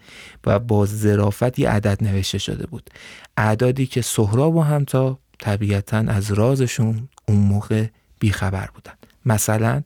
و 0.47 0.59
با 0.59 0.87
ظرافت 0.87 1.59
یه 1.59 1.71
عدد 1.71 2.05
نوشته 2.05 2.39
شده 2.39 2.67
بود. 2.67 2.91
اعدادی 3.37 3.87
که 3.87 4.03
سهراب 4.03 4.57
و 4.57 4.63
همتا 4.63 5.19
طبیعتا 5.39 5.99
از 5.99 6.33
رازشون 6.33 7.09
اون 7.29 7.39
موقع 7.39 7.87
بیخبر 8.19 8.69
بودن. 8.75 8.93
مثلا 9.27 9.83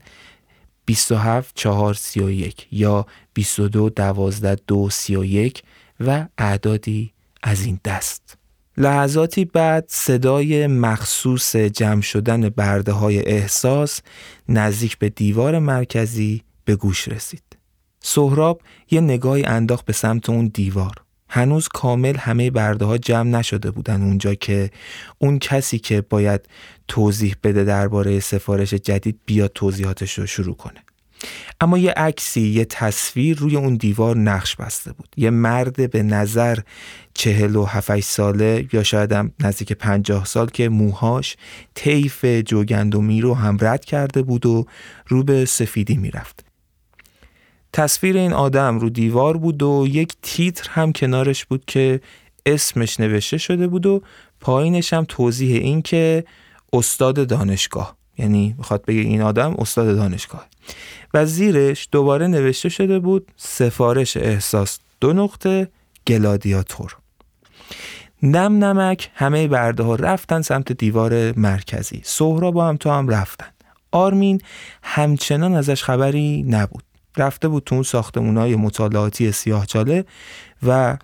27 0.85 1.55
4 1.55 1.95
31 1.95 2.67
یا 2.73 3.07
22 3.35 3.91
12 3.91 4.57
2 4.67 4.91
31 4.91 5.63
و 6.01 6.27
اعدادی 6.39 7.13
از 7.43 7.63
این 7.65 7.81
دست. 7.85 8.39
لحظاتی 8.77 9.45
بعد 9.45 9.85
صدای 9.89 10.67
مخصوص 10.67 11.57
جمع 11.57 12.01
شدن 12.01 12.49
برده 12.49 12.93
های 12.93 13.19
احساس 13.19 14.01
نزدیک 14.49 14.99
به 14.99 15.09
دیوار 15.09 15.59
مرکزی 15.59 16.43
به 16.65 16.77
گوش 16.77 17.09
رسید. 17.09 17.46
سهراب 18.09 18.61
یه 18.91 19.01
نگاهی 19.01 19.45
انداخت 19.45 19.85
به 19.85 19.93
سمت 19.93 20.31
اون 20.31 20.47
دیوار. 20.55 20.95
هنوز 21.29 21.69
کامل 21.69 22.17
همه 22.17 22.51
برده 22.51 22.85
ها 22.85 22.99
جمع 22.99 23.31
نشده 23.31 23.71
بودن 23.71 24.03
اونجا 24.03 24.35
که 24.35 24.71
اون 25.19 25.39
کسی 25.39 25.79
که 25.79 26.01
باید 26.01 26.41
توضیح 26.89 27.35
بده 27.43 27.65
درباره 27.65 28.21
سفارش 28.21 28.75
جدید 28.75 29.21
بیاد 29.27 29.51
توضیحاتش 29.55 30.19
رو 30.19 30.27
شروع 30.27 30.57
کنه. 30.57 30.85
اما 31.61 31.79
یه 31.79 31.91
عکسی 31.91 32.41
یه 32.41 32.65
تصویر 32.65 33.39
روی 33.39 33.57
اون 33.57 33.75
دیوار 33.75 34.17
نقش 34.17 34.57
بسته 34.57 34.93
بود 34.93 35.09
یه 35.17 35.31
مرد 35.31 35.91
به 35.91 36.03
نظر 36.03 36.59
چهل 37.15 37.57
و 37.57 37.65
هفت 37.65 38.01
ساله 38.01 38.69
یا 38.73 38.83
شاید 38.83 39.13
هم 39.13 39.33
نزدیک 39.41 39.73
پنجاه 39.73 40.25
سال 40.25 40.47
که 40.47 40.69
موهاش 40.69 41.37
طیف 41.75 42.25
جوگندمی 42.25 43.21
رو 43.21 43.35
هم 43.35 43.57
رد 43.61 43.85
کرده 43.85 44.23
بود 44.23 44.47
و 44.47 44.67
رو 45.07 45.23
به 45.23 45.45
سفیدی 45.45 45.97
می‌رفت 45.97 46.47
تصویر 47.77 48.17
این 48.17 48.33
آدم 48.33 48.79
رو 48.79 48.91
دیوار 48.91 49.37
بود 49.37 49.63
و 49.63 49.87
یک 49.89 50.13
تیتر 50.23 50.71
هم 50.71 50.93
کنارش 50.93 51.45
بود 51.45 51.65
که 51.67 52.01
اسمش 52.47 53.01
نوشته 53.01 53.39
شده 53.39 53.67
بود 53.67 53.87
و 53.87 54.03
پایینش 54.41 54.93
هم 54.93 55.05
توضیح 55.09 55.61
این 55.61 55.83
که 55.83 56.25
استاد 56.73 57.29
دانشگاه. 57.29 57.97
یعنی 58.19 58.55
می‌خواد 58.59 58.85
بگه 58.85 59.01
این 59.01 59.23
آدم 59.23 59.55
استاد 59.59 59.97
دانشگاه. 59.97 60.47
و 61.15 61.27
زیرش 61.27 61.89
دوباره 61.93 62.27
نوشته 62.27 62.69
شده 62.69 62.99
بود 62.99 63.33
سفارش 63.37 64.17
احساس 64.17 64.79
دو 65.01 65.13
نقطه 65.13 65.69
گلادیاتور. 66.07 66.97
نم 68.23 68.65
نمک 68.65 69.11
همه 69.15 69.49
برده 69.49 69.83
ها 69.83 69.95
رفتن 69.95 70.43
سمت 70.43 70.73
دیوار 70.73 71.39
مرکزی. 71.39 72.01
سهرا 72.05 72.51
با 72.51 72.69
هم 72.69 72.77
تو 72.77 72.91
هم 72.91 73.09
رفتن. 73.09 73.49
آرمین 73.93 74.41
همچنان 74.83 75.55
ازش 75.55 75.85
خبری 75.85 76.43
نبود. 76.49 76.83
رفته 77.17 77.49
بود 77.49 77.63
تو 77.65 77.75
اون 77.75 77.85
ساختمون 77.85 78.37
های 78.37 78.57
مطالعاتی 78.57 79.33
سیاهچاله 79.33 80.05
و 80.67 80.97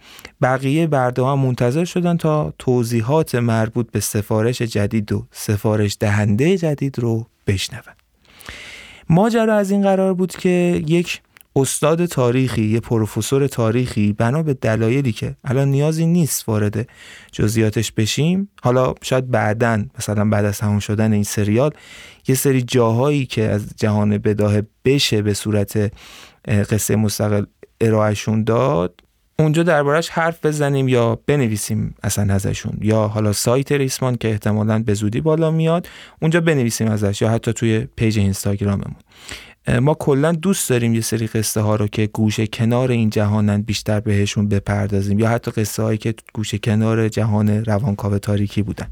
بقیه 0.43 0.87
برده 0.87 1.23
ها 1.23 1.37
منتظر 1.37 1.85
شدن 1.85 2.17
تا 2.17 2.53
توضیحات 2.59 3.35
مربوط 3.35 3.91
به 3.91 4.01
سفارش 4.01 4.63
جدید 4.63 5.13
و 5.13 5.27
سفارش 5.31 5.97
دهنده 6.01 6.59
جدید 6.59 6.99
رو 6.99 7.27
بشنون. 7.47 7.83
ماجرا 9.09 9.57
از 9.57 9.71
این 9.71 9.83
قرار 9.83 10.15
بود 10.15 10.37
که 10.37 10.83
یک 10.87 11.21
استاد 11.57 12.07
تاریخی 12.07 12.63
یه 12.63 12.81
پروفسور 12.81 13.47
تاریخی 13.47 14.13
بنا 14.13 14.43
به 14.43 14.55
دلایلی 14.55 15.13
که 15.13 15.37
الان 15.45 15.69
نیازی 15.69 16.07
نیست 16.07 16.49
وارد 16.49 16.89
جزئیاتش 17.33 17.93
بشیم. 17.93 18.49
حالا 18.63 18.95
شاید 19.03 19.31
بعدا 19.31 19.85
مثلا 19.99 20.25
بعد 20.25 20.45
از 20.45 20.59
تموم 20.59 20.79
شدن 20.79 21.13
این 21.13 21.23
سریال 21.23 21.71
یه 22.29 22.35
سری 22.35 22.63
جاهایی 22.63 23.27
که 23.27 23.43
از 23.43 23.67
جهان 23.77 24.19
بداهه 24.19 24.67
بشه 24.85 25.23
به 25.23 25.35
صورت 25.35 25.93
قصه 26.49 26.97
مستقل 26.97 27.45
ارائهشون 27.81 28.45
داد. 28.45 29.01
اونجا 29.39 29.63
دربارش 29.63 30.09
حرف 30.09 30.47
بزنیم 30.47 30.89
یا 30.89 31.19
بنویسیم 31.27 31.95
اصلا 32.03 32.35
ازشون. 32.35 32.79
یا 32.81 33.09
حالا 33.09 33.33
سایت 33.33 33.73
ریسمان 33.73 34.17
که 34.17 34.29
احتمالا 34.29 34.83
به 34.83 34.95
زودی 34.95 35.21
بالا 35.21 35.51
میاد 35.51 35.89
اونجا 36.23 36.41
بنویسیم 36.41 36.91
ازش 36.91 37.23
یا 37.23 37.31
حتی 37.31 37.53
توی 37.53 37.87
پیج 37.97 38.19
اینستاگراممون. 38.19 38.97
ما 39.69 39.95
کلا 39.95 40.33
دوست 40.33 40.71
داریم 40.71 40.95
یه 40.95 41.01
سری 41.01 41.27
قصه 41.27 41.61
ها 41.61 41.77
رو 41.77 41.87
که 41.87 42.07
گوشه 42.07 42.47
کنار 42.47 42.91
این 42.91 43.11
جهانن 43.11 43.63
بیشتر 43.63 44.01
بهشون 44.01 44.49
بپردازیم 44.49 45.19
یا 45.19 45.29
حتی 45.29 45.51
قصه 45.51 45.83
هایی 45.83 45.99
که 45.99 46.15
گوشه 46.35 46.59
کنار 46.59 47.09
جهان 47.09 47.65
روانکاو 47.65 48.19
تاریکی 48.19 48.63
بودن. 48.63 48.87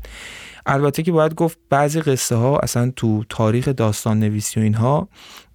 البته 0.66 1.02
که 1.02 1.12
باید 1.12 1.34
گفت 1.34 1.58
بعضی 1.70 2.00
قصه 2.00 2.34
ها 2.36 2.58
اصلا 2.58 2.92
تو 2.96 3.24
تاریخ 3.28 3.68
داستان 3.68 4.20
نویسی 4.20 4.60
و 4.60 4.62
اینها 4.62 5.08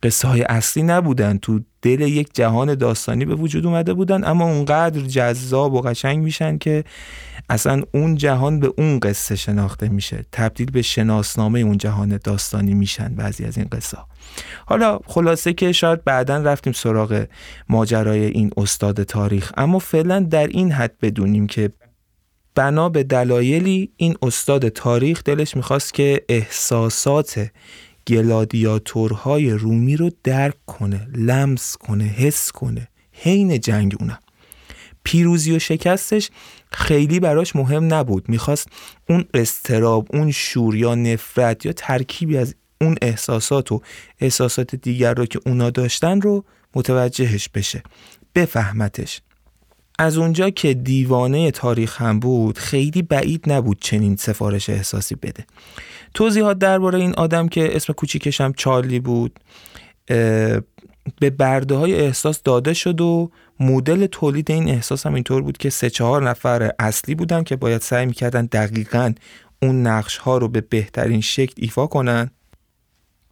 قصه 0.04 0.28
های 0.28 0.42
اصلی 0.42 0.84
نبودن. 0.84 1.38
تو 1.38 1.60
دل 1.82 2.02
یک 2.02 2.30
جهان 2.34 2.76
داستانی 2.76 3.26
به 3.26 3.36
وجود 3.36 3.66
اومده 3.66 3.94
بودن 3.94 4.24
اما 4.24 4.46
اونقدر 4.46 5.02
جذاب 5.02 5.74
و 5.74 5.82
قشنگ 5.82 6.24
میشن 6.24 6.58
که 6.58 6.84
اصلا 7.50 7.82
اون 7.94 8.16
جهان 8.16 8.60
به 8.60 8.74
اون 8.78 9.00
قصه 9.00 9.36
شناخته 9.36 9.90
میشه. 9.90 10.26
تبدیل 10.32 10.72
به 10.72 10.82
شناسنامه 10.82 11.60
اون 11.60 11.78
جهان 11.78 12.20
داستانی 12.24 12.74
میشن 12.74 13.16
بعضی 13.16 13.46
از 13.46 13.58
این 13.58 13.68
قصه 13.72 13.98
حالا 14.66 15.00
خلاصه 15.06 15.54
که 15.54 15.72
شاید 15.72 16.04
بعدا 16.04 16.38
رفتیم 16.38 16.74
سراغ 16.74 17.26
ماجرای 17.70 18.26
این 18.26 18.52
استاد 18.58 19.04
تاریخ 19.04 19.52
اما 19.58 19.80
فعلا 19.80 20.20
در 20.20 20.48
این 20.48 20.72
حد 20.72 20.98
بدونیم 21.02 21.48
که 21.48 21.72
بنا 22.56 22.90
به 22.90 23.04
دلایلی 23.04 23.92
این 23.98 24.16
استاد 24.22 24.70
تاریخ 24.70 25.24
دلش 25.24 25.56
می‌خواست 25.56 25.94
که 25.94 26.26
احساسات 26.30 27.52
گلادیاتورهای 28.08 29.52
رومی 29.52 29.98
رو 29.98 30.12
درک 30.24 30.66
کنه 30.66 31.08
لمس 31.16 31.78
کنه 31.78 32.04
حس 32.04 32.52
کنه 32.52 32.88
حین 33.12 33.60
جنگ 33.60 33.96
اونم. 34.00 34.20
پیروزی 35.04 35.56
و 35.56 35.60
شکستش 35.60 36.30
خیلی 36.72 37.20
براش 37.20 37.56
مهم 37.56 37.94
نبود. 37.94 38.30
می‌خواست 38.30 38.68
اون 39.10 39.26
استراب 39.34 40.08
اون 40.14 40.32
شور 40.32 40.76
یا 40.76 40.96
نفرت 40.96 41.66
یا 41.66 41.74
ترکیبی 41.74 42.38
از 42.38 42.56
اون 42.82 42.96
احساسات 43.02 43.72
و 43.72 43.82
احساسات 44.20 44.76
دیگر 44.76 45.14
رو 45.14 45.26
که 45.26 45.40
اونا 45.46 45.70
داشتن 45.70 46.22
رو 46.22 46.46
متوجهش 46.76 47.50
بشه 47.50 47.84
بفهمتش. 48.36 49.22
از 50.00 50.18
اونجا 50.18 50.50
که 50.50 50.74
دیوانه 50.74 51.52
تاریخ 51.52 52.02
هم 52.02 52.20
بود 52.20 52.58
خیلی 52.58 53.02
بعید 53.02 53.52
نبود 53.52 53.82
چنین 53.82 54.16
سفارش 54.16 54.70
احساسی 54.70 55.16
بده. 55.16 55.46
توضیحات 56.14 56.60
درباره 56.60 57.00
این 57.00 57.14
آدم 57.14 57.48
که 57.48 57.76
اسم 57.76 57.94
کوچیکش 57.94 58.42
هم 58.42 58.54
چارلی 58.54 59.00
بود 59.00 59.40
به 61.20 61.30
برده 61.38 61.76
های 61.76 61.96
احساس 61.96 62.42
داده 62.44 62.74
شد 62.74 63.02
و 63.02 63.32
مدل 63.60 64.06
تولید 64.06 64.52
این 64.52 64.70
احساس 64.70 65.06
هم 65.06 65.14
اینطور 65.14 65.42
بود 65.42 65.58
که 65.58 65.70
سه 65.70 65.90
چهار 65.90 66.30
نفر 66.30 66.72
اصلی 66.80 67.16
بودن 67.16 67.44
که 67.44 67.56
باید 67.56 67.82
سعی 67.82 68.06
می‌کردن 68.06 68.46
دقیقا 68.46 69.14
اون 69.62 69.88
نقش 69.88 70.18
ها 70.18 70.38
رو 70.38 70.48
به 70.48 70.62
بهترین 70.62 71.22
شکل 71.22 71.54
ایفا 71.58 71.88
کنن. 71.88 72.32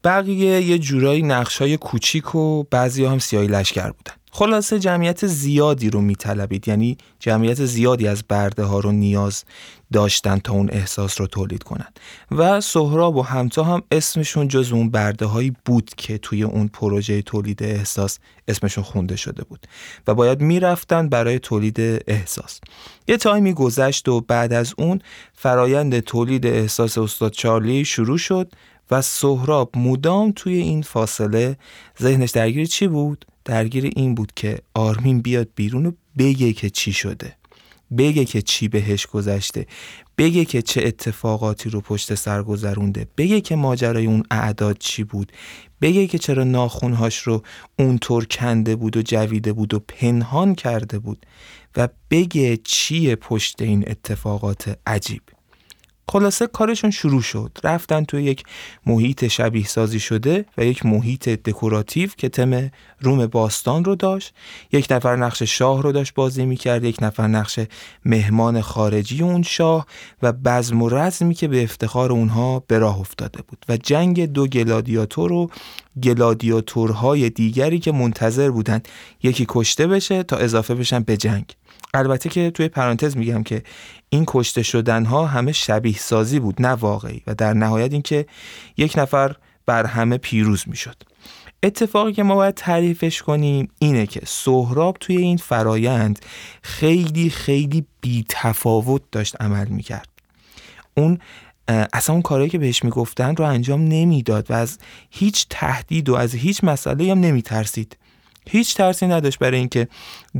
بقیه 0.03 0.61
یه 0.61 0.77
جورایی 0.77 1.21
نقش 1.21 1.57
های 1.57 1.77
کوچیک 1.77 2.35
و 2.35 2.63
بعضی 2.63 3.05
هم 3.05 3.19
سیاهی 3.19 3.47
لشکر 3.47 3.91
بودن. 3.91 4.13
خلاصه 4.31 4.79
جمعیت 4.79 5.27
زیادی 5.27 5.89
رو 5.89 6.01
میطلبید. 6.01 6.67
یعنی 6.67 6.97
جمعیت 7.19 7.65
زیادی 7.65 8.07
از 8.07 8.23
برده 8.23 8.63
ها 8.63 8.79
رو 8.79 8.91
نیاز 8.91 9.43
داشتن 9.93 10.39
تا 10.39 10.53
اون 10.53 10.69
احساس 10.71 11.21
رو 11.21 11.27
تولید 11.27 11.63
کنن. 11.63 11.87
و 12.31 12.61
سهراب 12.61 13.15
و 13.15 13.21
همتا 13.21 13.63
هم 13.63 13.81
اسمشون 13.91 14.47
جز 14.47 14.71
اون 14.71 14.89
برده 14.89 15.25
هایی 15.25 15.53
بود 15.65 15.91
که 15.97 16.17
توی 16.17 16.43
اون 16.43 16.67
پروژه 16.67 17.21
تولید 17.21 17.63
احساس 17.63 18.19
اسمشون 18.47 18.83
خونده 18.83 19.15
شده 19.15 19.43
بود. 19.43 19.67
و 20.07 20.13
باید 20.13 20.41
می‌رفتن 20.41 21.09
برای 21.09 21.39
تولید 21.39 21.79
احساس. 22.07 22.59
یه 23.07 23.17
تایمی 23.17 23.53
گذشت 23.53 24.07
و 24.07 24.21
بعد 24.21 24.53
از 24.53 24.73
اون 24.77 24.99
فرایند 25.33 25.99
تولید 25.99 26.45
احساس 26.45 26.97
استاد 26.97 27.31
چارلی 27.31 27.85
شروع 27.85 28.17
شد 28.17 28.51
و 28.93 29.01
سهراب 29.01 29.77
مدام 29.77 30.31
توی 30.35 30.53
این 30.53 30.81
فاصله 30.81 31.57
ذهنش 32.01 32.31
درگیر 32.31 32.65
چی 32.65 32.87
بود؟ 32.87 33.25
درگیر 33.45 33.91
این 33.95 34.15
بود 34.15 34.31
که 34.35 34.59
آرمین 34.73 35.21
بیاد 35.21 35.47
بیرون 35.55 35.85
و 35.85 35.91
بگه 36.17 36.53
که 36.53 36.69
چی 36.69 36.93
شده. 36.93 37.35
بگه 37.97 38.25
که 38.25 38.41
چی 38.41 38.67
بهش 38.67 39.05
گذشته. 39.05 39.65
بگه 40.17 40.45
که 40.45 40.61
چه 40.61 40.81
اتفاقاتی 40.85 41.69
رو 41.69 41.81
پشت 41.81 42.15
سر 42.15 42.43
گذرونده. 42.43 43.07
بگه 43.17 43.41
که 43.41 43.55
ماجرای 43.55 44.05
اون 44.05 44.23
اعداد 44.31 44.77
چی 44.77 45.03
بود. 45.03 45.31
بگه 45.81 46.07
که 46.07 46.17
چرا 46.17 46.43
ناخونهاش 46.43 47.17
رو 47.19 47.43
اونطور 47.79 48.25
کنده 48.25 48.75
بود 48.75 48.97
و 48.97 49.01
جویده 49.01 49.53
بود 49.53 49.73
و 49.73 49.79
پنهان 49.79 50.55
کرده 50.55 50.99
بود 50.99 51.25
و 51.77 51.89
بگه 52.09 52.57
چیه 52.57 53.15
پشت 53.15 53.61
این 53.61 53.83
اتفاقات 53.87 54.79
عجیب. 54.87 55.21
خلاصه 56.07 56.47
کارشون 56.47 56.91
شروع 56.91 57.21
شد. 57.21 57.57
رفتن 57.63 58.03
توی 58.03 58.23
یک 58.23 58.43
محیط 58.85 59.27
شبیه 59.27 59.65
سازی 59.65 59.99
شده 59.99 60.45
و 60.57 60.65
یک 60.65 60.85
محیط 60.85 61.29
دکوراتیو 61.29 62.09
که 62.17 62.29
تم 62.29 62.71
روم 62.99 63.27
باستان 63.27 63.83
رو 63.85 63.95
داشت. 63.95 64.33
یک 64.71 64.87
نفر 64.91 65.15
نقش 65.15 65.43
شاه 65.43 65.81
رو 65.81 65.91
داشت 65.91 66.13
بازی 66.13 66.45
می‌کرد 66.45 66.83
یک 66.83 66.97
نفر 67.01 67.27
نقش 67.27 67.59
مهمان 68.05 68.61
خارجی 68.61 69.23
اون 69.23 69.43
شاه 69.43 69.87
و 70.21 70.31
بزم 70.31 70.81
و 70.81 70.89
رزمی 70.89 71.33
که 71.33 71.47
به 71.47 71.63
افتخار 71.63 72.11
اونها 72.11 72.63
به 72.67 72.79
راه 72.79 72.99
افتاده 72.99 73.41
بود. 73.47 73.65
و 73.69 73.77
جنگ 73.77 74.25
دو 74.25 74.47
گلادیاتور 74.47 75.31
و 75.31 75.49
گلادیاتورهای 76.03 77.29
دیگری 77.29 77.79
که 77.79 77.91
منتظر 77.91 78.51
بودند 78.51 78.87
یکی 79.23 79.45
کشته 79.49 79.87
بشه 79.87 80.23
تا 80.23 80.37
اضافه 80.37 80.75
بشن 80.75 80.99
به 80.99 81.17
جنگ. 81.17 81.45
البته 81.93 82.29
که 82.29 82.51
توی 82.51 82.67
پرانتز 82.67 83.17
میگم 83.17 83.43
که 83.43 83.63
این 84.09 84.23
کشته 84.27 84.63
شدن 84.63 85.05
ها 85.05 85.25
همه 85.25 85.51
شبیه 85.51 85.97
سازی 85.97 86.39
بود 86.39 86.61
نه 86.61 86.67
واقعی. 86.67 87.21
و 87.27 87.35
در 87.35 87.53
نهایت 87.53 87.93
اینکه 87.93 88.25
یک 88.77 88.97
نفر 88.97 89.35
بر 89.65 89.85
همه 89.85 90.17
پیروز 90.17 90.63
می‌شد. 90.67 90.95
اتفاقی 91.63 92.13
که 92.13 92.23
ما 92.23 92.35
باید 92.35 92.55
تعریفش 92.55 93.21
کنیم 93.21 93.67
اینه 93.79 94.05
که 94.05 94.21
سهراب 94.25 94.97
توی 94.99 95.17
این 95.17 95.37
فرایند 95.37 96.19
خیلی 96.61 97.29
خیلی 97.29 97.85
بی 98.01 98.25
تفاوت 98.29 99.01
داشت 99.11 99.41
عمل 99.41 99.67
می‌کرد. 99.67 100.09
اون 100.97 101.19
اصلا 101.67 102.13
اون 102.13 102.21
کارهایی 102.21 102.49
که 102.49 102.57
بهش 102.57 102.83
می‌گفتن 102.83 103.35
رو 103.35 103.45
انجام 103.45 103.81
نمی‌داد 103.81 104.51
و 104.51 104.53
از 104.53 104.77
هیچ 105.09 105.45
تهدید 105.49 106.09
و 106.09 106.15
از 106.15 106.35
هیچ 106.35 106.63
مسئله 106.63 107.11
هم 107.11 107.19
نمیترسید. 107.19 107.97
هیچ 108.49 108.75
ترسی 108.75 109.07
نداشت 109.07 109.39
برای 109.39 109.57
اینکه 109.57 109.87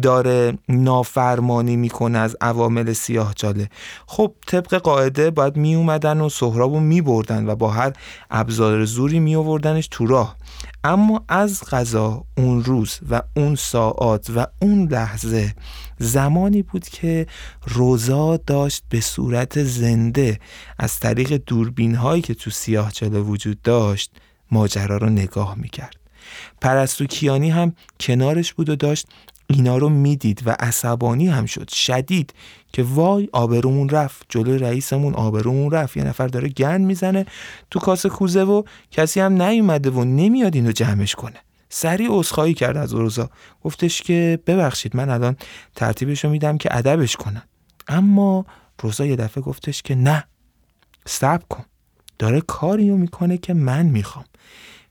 داره 0.02 0.58
نافرمانی 0.70 1.76
می‌کنه 1.76 2.18
از 2.18 2.38
عوامل 2.42 2.94
سیاه 2.94 3.34
جاله. 3.36 3.70
خب 4.08 4.34
طبق 4.48 4.76
قاعده 4.76 5.32
باید 5.32 5.56
می 5.56 5.76
اومدن 5.76 6.22
و 6.22 6.30
سهراب 6.30 6.74
رو 6.74 6.80
می 6.80 7.02
بردن 7.02 7.50
و 7.50 7.56
با 7.56 7.70
هر 7.70 7.94
ابزار 8.32 8.86
زوری 8.86 9.20
می 9.20 9.36
آوردنش 9.36 9.88
تو 9.92 10.06
راه. 10.06 10.38
اما 10.84 11.24
از 11.30 11.64
غذا 11.70 12.24
اون 12.38 12.64
روز 12.64 13.00
و 13.10 13.22
اون 13.36 13.56
ساعت 13.56 14.30
و 14.36 14.48
اون 14.62 14.88
لحظه 14.88 15.56
زمانی 16.00 16.62
بود 16.62 16.84
که 16.88 17.28
روزا 17.68 18.38
داشت 18.38 18.84
به 18.90 19.02
صورت 19.02 19.64
زنده 19.64 20.40
از 20.80 21.00
طریق 21.00 21.42
دوربین 21.46 21.96
هایی 21.96 22.22
که 22.22 22.34
تو 22.34 22.50
سیاه 22.50 22.92
چاله 22.92 23.20
وجود 23.20 23.62
داشت 23.62 24.12
ماجرا 24.52 24.98
رو 24.98 25.10
نگاه 25.10 25.56
می‌کرد. 25.56 26.03
پرستو 26.64 27.06
کیانی 27.06 27.50
هم 27.50 27.74
کنارش 28.00 28.54
بود 28.54 28.70
و 28.70 28.76
داشت 28.76 29.08
اینا 29.48 29.78
رو 29.78 29.90
می‌دید 29.90 30.42
و 30.46 30.56
عصبانی 30.60 31.28
هم 31.28 31.46
شد 31.46 31.70
شدید 31.70 32.34
که 32.74 32.84
وای 32.84 33.30
آبرومون 33.34 33.90
رفت 33.90 34.26
جلو 34.30 34.58
رئیسمون 34.58 35.14
آبرومون 35.14 35.72
رفت 35.72 35.98
یه 35.98 36.04
نفر 36.04 36.28
داره 36.28 36.50
گن 36.50 36.82
می‌زنه 36.82 37.26
تو 37.72 37.80
کاسه 37.80 38.10
کوزه 38.10 38.44
و 38.44 38.64
کسی 38.92 39.20
هم 39.20 39.42
نیومده 39.42 39.90
و 39.90 40.04
نمیاد 40.04 40.56
اینو 40.56 40.72
جمعش 40.72 41.16
کنه. 41.16 41.40
سریع 41.70 42.08
عذرخواهی 42.12 42.54
کرد 42.54 42.78
از 42.78 42.94
روزا 42.94 43.30
گفتش 43.64 44.02
که 44.02 44.40
ببخشید 44.48 44.96
من 44.96 45.10
الان 45.10 45.36
ترتیبشو 45.76 46.30
میدم 46.30 46.58
که 46.58 46.78
ادبش 46.78 47.16
کنن 47.16 47.44
اما 47.88 48.46
روزا 48.82 49.06
یه 49.06 49.16
دفعه 49.16 49.44
گفتش 49.44 49.82
که 49.82 49.96
نه 49.96 50.24
صبر 51.06 51.44
کن. 51.50 51.66
داره 52.20 52.42
کاریو 52.42 52.98
می‌کنه 52.98 53.38
که 53.38 53.54
من 53.54 53.86
می‌خوام. 53.86 54.26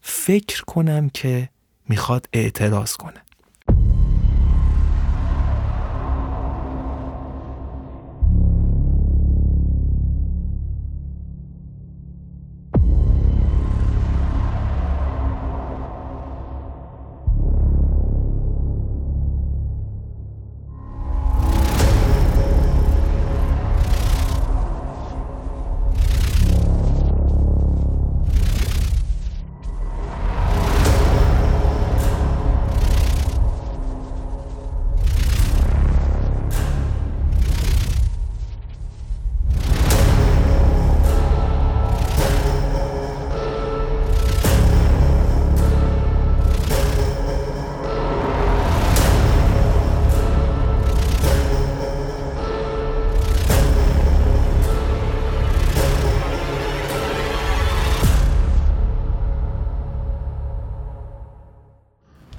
فکر 0.00 0.62
کنم 0.62 1.08
که 1.08 1.48
می‌خواد 1.92 2.28
اعتراض 2.32 2.96
کنه. 2.96 3.22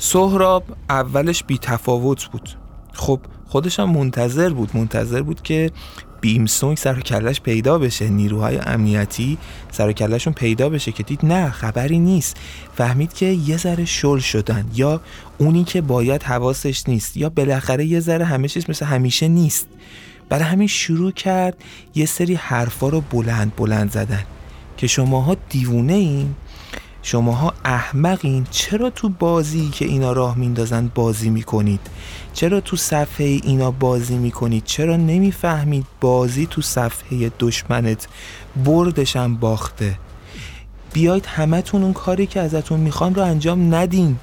سهراب 0.05 0.63
اولش 0.89 1.43
بی 1.43 1.57
تفاوت 1.57 2.25
بود. 2.25 2.49
خب 2.93 3.19
خودش 3.47 3.79
هم 3.79 3.89
منتظر 3.89 4.49
بود 4.49 4.69
منتظر 4.73 5.21
بود 5.21 5.41
که 5.41 5.71
بیمسونگ 6.21 6.77
سر 6.77 6.99
کلش 6.99 7.41
پیدا 7.41 7.79
بشه 7.79 8.09
نیروهای 8.09 8.57
امنیتی 8.57 9.37
سر 9.71 9.91
کلشون 9.91 10.33
پیدا 10.33 10.69
بشه 10.69 10.91
که 10.91 11.03
دید 11.03 11.25
نه 11.25 11.49
خبری 11.49 11.99
نیست. 11.99 12.37
فهمید 12.73 13.13
که 13.13 13.25
یه 13.25 13.57
ذره 13.57 13.85
شل 13.85 14.19
شدن 14.19 14.65
یا 14.75 15.01
اونی 15.37 15.63
که 15.63 15.81
باید 15.81 16.23
حواسش 16.23 16.83
نیست 16.87 17.17
یا 17.17 17.29
بالاخره 17.29 17.85
یه 17.85 17.99
ذره 17.99 18.25
همه 18.25 18.47
چیز 18.47 18.69
مثل 18.69 18.85
همیشه 18.85 19.27
نیست. 19.27 19.67
برای 20.29 20.43
همین 20.43 20.67
شروع 20.67 21.11
کرد 21.11 21.57
یه 21.95 22.05
سری 22.05 22.35
حرفا 22.35 22.89
رو 22.89 23.01
بلند 23.01 23.55
بلند 23.55 23.91
زدن 23.91 24.23
که 24.77 24.87
شماها 24.87 25.35
دیوونه 25.49 25.93
این 25.93 26.35
شماها 27.05 27.53
احمقین 27.65 28.47
چرا 28.51 28.89
تو 28.89 29.09
بازی 29.09 29.69
که 29.69 29.85
اینا 29.85 30.11
راه 30.11 30.37
میندازن 30.37 30.91
بازی 30.95 31.29
می‌کنید؟ 31.29 31.79
چرا 32.33 32.61
تو 32.61 32.77
صفحه 32.77 33.25
اینا 33.25 33.71
بازی 33.71 34.17
می‌کنید؟ 34.17 34.63
چرا 34.65 34.95
نمی‌فهمید 34.95 35.85
بازی 36.01 36.45
تو 36.45 36.61
صفحه 36.61 37.31
دشمنت 37.39 38.07
بردشم 38.65 39.35
باخته؟ 39.35 39.99
بیاید 40.93 41.25
همتون 41.25 41.83
اون 41.83 41.93
کاری 41.93 42.25
که 42.27 42.39
ازتون 42.39 42.79
می‌خوان 42.79 43.15
رو 43.15 43.21
انجام 43.21 43.75
ندین. 43.75 44.17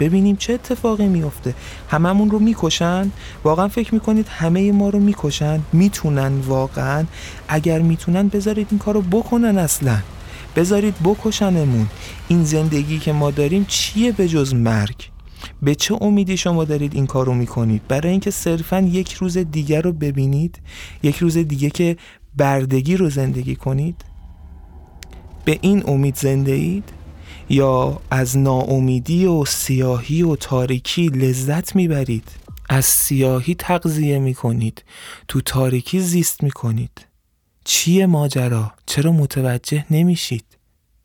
ببینیم 0.00 0.36
چه 0.36 0.52
اتفاقی 0.52 1.06
میفته 1.06 1.54
هممون 1.90 2.30
رو 2.30 2.38
می‌کشن. 2.38 3.10
واقعا 3.44 3.68
فکر 3.68 3.94
می‌کنید 3.94 4.28
همه 4.28 4.72
ما 4.72 4.88
رو 4.88 4.98
می‌کشن. 4.98 5.60
می‌تونن 5.72 6.40
واقعا. 6.40 7.04
اگر 7.48 7.78
می‌تونن 7.78 8.28
بذارید 8.28 8.66
این 8.70 8.78
کار 8.78 8.94
رو 8.94 9.02
بکنن 9.02 9.58
اصلا. 9.58 9.98
بذارید 10.56 10.94
بکشنمون. 11.04 11.86
این 12.28 12.44
زندگی 12.44 12.98
که 12.98 13.12
ما 13.12 13.30
داریم 13.30 13.64
چیه 13.68 14.12
به 14.12 14.28
جز 14.28 14.54
مرگ؟ 14.54 15.10
به 15.62 15.74
چه 15.74 15.98
امیدی 16.00 16.36
شما 16.36 16.64
دارید 16.64 16.94
این 16.94 17.06
کار 17.06 17.26
رو 17.26 17.34
می‌کنید؟ 17.34 17.82
برای 17.88 18.10
اینکه 18.10 18.30
صرفا 18.30 18.80
یک 18.80 19.12
روز 19.12 19.38
دیگر 19.38 19.82
رو 19.82 19.92
ببینید 19.92 20.58
یک 21.02 21.16
روز 21.16 21.36
دیگه 21.38 21.70
که 21.70 21.96
بردگی 22.36 22.96
رو 22.96 23.10
زندگی 23.10 23.56
کنید 23.56 24.04
به 25.44 25.58
این 25.60 25.88
امید 25.88 26.16
زنده 26.16 26.52
اید؟ 26.52 26.84
یا 27.50 28.00
از 28.10 28.38
ناامیدی 28.38 29.26
و 29.26 29.44
سیاهی 29.44 30.22
و 30.22 30.36
تاریکی 30.36 31.06
لذت 31.06 31.76
می‌برید؟ 31.76 32.28
از 32.68 32.84
سیاهی 32.84 33.54
تغذیه 33.54 34.18
می‌کنید 34.18 34.84
تو 35.28 35.40
تاریکی 35.40 36.00
زیست 36.00 36.42
می‌کنید. 36.42 37.06
چیه 37.68 38.06
ماجرا؟ 38.06 38.72
چرا 38.86 39.12
متوجه 39.12 39.84
نمیشید؟ 39.90 40.44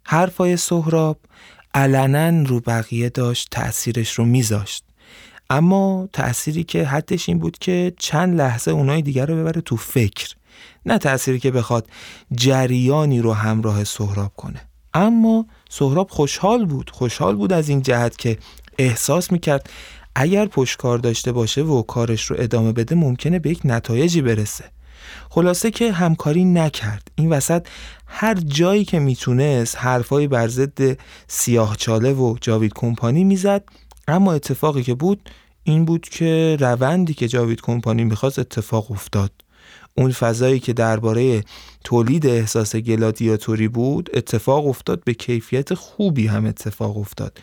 حرفای 0.04 0.58
سهراب 0.58 1.20
علنا 1.74 2.44
رو 2.48 2.60
بقیه 2.60 3.10
داشت 3.10 3.48
تأثیرش 3.52 4.12
رو 4.12 4.26
میذاشت. 4.26 4.84
اما 5.50 6.10
تأثیری 6.14 6.64
که 6.64 6.86
حدش 6.86 7.30
این 7.30 7.40
بود 7.40 7.58
که 7.58 7.94
چند 8.00 8.38
لحظه 8.38 8.72
اونای 8.72 9.02
دیگر 9.02 9.26
رو 9.26 9.36
ببره 9.36 9.62
تو 9.62 9.78
فکر. 9.78 10.36
نه 10.86 10.98
تأثیری 10.98 11.40
که 11.40 11.52
بخواد 11.52 11.88
جریانی 12.32 13.20
رو 13.22 13.34
همراه 13.34 13.84
سهراب 13.84 14.32
کنه. 14.38 14.62
اما 14.94 15.46
سهراب 15.70 16.10
خوشحال 16.10 16.66
بود 16.66 16.90
خوشحال 16.90 17.36
بود 17.36 17.54
از 17.54 17.70
این 17.70 17.82
جهت 17.82 18.18
که 18.18 18.38
احساس 18.78 19.32
می‌کرد 19.32 19.70
اگر 20.16 20.46
پشتکار 20.46 20.98
داشته 20.98 21.32
باشه 21.32 21.62
و 21.62 21.82
کارش 21.82 22.24
رو 22.24 22.36
ادامه 22.40 22.72
بده 22.72 22.96
ممکنه 22.96 23.40
به 23.40 23.50
یک 23.50 23.62
نتایجی 23.66 24.22
برسه. 24.22 24.66
خلاصه 25.30 25.72
که 25.72 25.92
همکاری 25.92 26.46
نکرد. 26.46 27.08
این 27.16 27.30
وسط 27.30 27.68
هر 28.08 28.34
جایی 28.34 28.86
که 28.86 29.00
می‌تونست 29.00 29.78
حرفای 29.78 30.28
بر 30.28 30.48
ضد 30.48 30.98
سیاهچاله 31.28 32.14
و 32.14 32.36
جاوید 32.42 32.74
کمپانی 32.76 33.24
می‌زد 33.24 33.64
اما 34.08 34.34
اتفاقی 34.34 34.84
که 34.84 34.94
بود 34.94 35.30
این 35.64 35.86
بود 35.86 36.02
که 36.02 36.58
روندی 36.60 37.14
که 37.14 37.28
جاوید 37.28 37.62
کمپانی 37.62 38.04
می‌خواست 38.04 38.40
اتفاق 38.40 38.92
افتاد. 38.92 39.32
اون 39.98 40.12
فضایی 40.12 40.60
که 40.60 40.74
درباره 40.74 41.44
تولید 41.84 42.26
احساس 42.28 42.76
گلادیاتوری 42.76 43.68
بود 43.68 44.10
اتفاق 44.14 44.68
افتاد 44.68 45.04
به 45.04 45.14
کیفیت 45.14 45.74
خوبی 45.74 46.28
هم 46.28 46.46
اتفاق 46.46 46.98
افتاد 46.98 47.38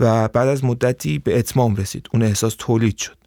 و 0.00 0.28
بعد 0.28 0.48
از 0.48 0.64
مدتی 0.64 1.18
به 1.18 1.38
اتمام 1.38 1.76
رسید. 1.76 2.08
اون 2.12 2.22
احساس 2.22 2.54
تولید 2.58 2.98
شد. 2.98 3.17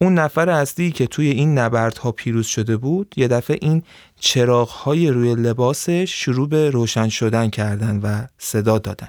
اون 0.00 0.14
نفر 0.14 0.48
اصلی 0.48 0.90
که 0.90 1.06
توی 1.06 1.30
این 1.30 1.58
نبردها 1.58 2.12
پیروز 2.12 2.46
شده 2.46 2.76
بود 2.76 3.14
یه 3.16 3.28
دفعه 3.28 3.58
این 3.60 3.82
چراغهای 4.20 5.08
روی 5.08 5.34
لباسش 5.34 6.24
شروع 6.24 6.48
به 6.48 6.70
روشن 6.70 7.08
شدن 7.08 7.50
کردن 7.50 8.00
و 8.02 8.26
صدا 8.38 8.78
دادن. 8.78 9.08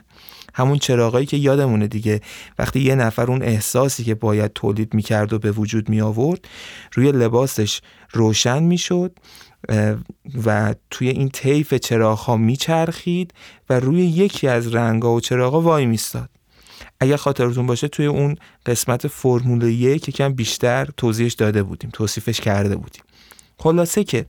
همون 0.54 0.78
چراغایی 0.78 1.26
که 1.26 1.38
یادمونه 1.38 1.88
دیگه. 1.88 2.22
وقتی 2.60 2.80
یه 2.80 2.96
نفر 2.96 3.32
اون 3.32 3.44
احساسی 3.44 4.04
که 4.04 4.16
باید 4.16 4.54
تولید 4.54 4.94
می‌کرد 4.94 5.34
و 5.34 5.40
به 5.40 5.52
وجود 5.52 5.90
می 5.90 6.02
آورد 6.02 6.48
روی 6.94 7.12
لباسش 7.12 7.82
روشن 8.12 8.64
می‌شد 8.64 9.20
و 10.46 10.76
توی 10.90 11.10
این 11.10 11.30
طیف 11.30 11.74
چراغ 11.74 12.20
ها 12.20 12.38
میچرخید 12.38 13.34
و 13.70 13.80
روی 13.80 14.06
یکی 14.06 14.48
از 14.48 14.76
رنگا 14.76 15.14
و 15.14 15.20
چراغا 15.20 15.62
وای 15.62 15.86
میستاد. 15.86 16.30
اگر 17.00 17.16
خاطرتون 17.16 17.66
باشه 17.66 17.88
توی 17.88 18.06
اون 18.06 18.36
قسمت 18.66 19.08
فرمول 19.08 19.64
یک 19.64 20.10
کم 20.10 20.34
بیشتر 20.34 20.88
توضیحش 20.98 21.34
داده 21.34 21.64
بودیم 21.64 21.90
توصیفش 21.94 22.42
کرده 22.42 22.76
بودیم. 22.76 23.04
خلاصه 23.58 24.04
که 24.04 24.26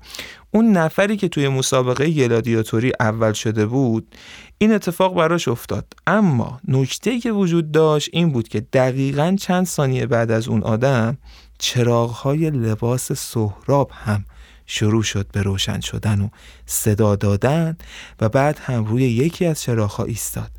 اون 0.50 0.72
نفری 0.72 1.16
که 1.16 1.28
توی 1.28 1.48
مسابقه 1.48 2.10
گلادیاتوری 2.10 2.92
اول 3.00 3.32
شده 3.32 3.66
بود 3.66 4.16
این 4.58 4.72
اتفاق 4.72 5.14
براش 5.14 5.48
افتاد. 5.48 5.92
اما 6.06 6.60
نکته 6.68 7.20
که 7.20 7.32
وجود 7.32 7.72
داشت 7.72 8.10
این 8.12 8.32
بود 8.32 8.48
که 8.48 8.60
دقیقا 8.60 9.36
چند 9.40 9.66
ثانیه 9.66 10.06
بعد 10.06 10.30
از 10.30 10.48
اون 10.48 10.62
آدم 10.62 11.18
چراغهای 11.58 12.50
لباس 12.50 13.12
سهراب 13.12 13.90
هم 13.94 14.24
شروع 14.66 15.02
شد 15.02 15.26
به 15.32 15.42
روشن 15.42 15.80
شدن 15.80 16.20
و 16.20 16.28
صدا 16.66 17.16
دادن 17.16 17.76
و 18.20 18.28
بعد 18.28 18.58
هم 18.58 18.84
روی 18.84 19.02
یکی 19.02 19.46
از 19.46 19.62
چراغها 19.62 20.04
ایستاد. 20.04 20.50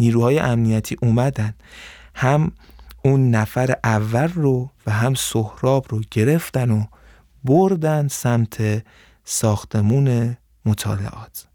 نیروهای 0.00 0.38
امنیتی 0.38 0.96
اومدن. 1.02 1.54
هم 2.14 2.52
اون 3.04 3.30
نفر 3.30 3.74
اول 3.84 4.28
رو 4.28 4.70
و 4.86 4.90
هم 4.92 5.14
سهراب 5.14 5.86
رو 5.88 6.00
گرفتن 6.10 6.70
و 6.70 6.84
بردن 7.44 8.08
سمت 8.08 8.84
ساختمون 9.24 10.36
مطالعات. 10.66 11.49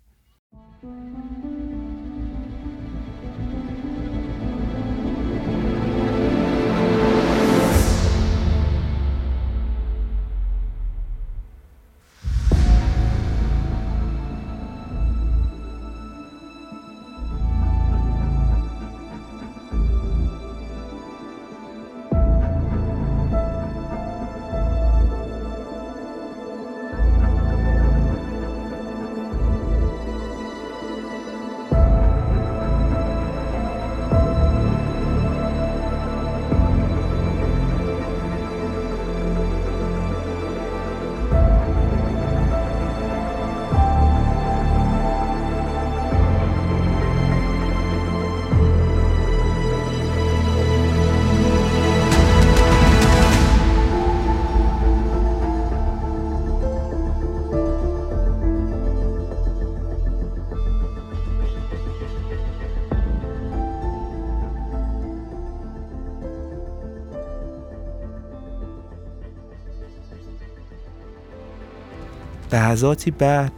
لحظاتی 72.56 73.12
بعد 73.12 73.52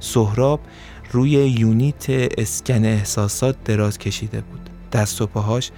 سهراب 0.00 0.60
روی 1.12 1.30
یونیت 1.30 2.04
اسکن 2.38 2.84
احساسات 2.84 3.56
دراز 3.64 3.98
کشیده 3.98 4.40
بود. 4.40 4.70
دست 4.92 5.22
و 5.22 5.26
پاهاش 5.26 5.70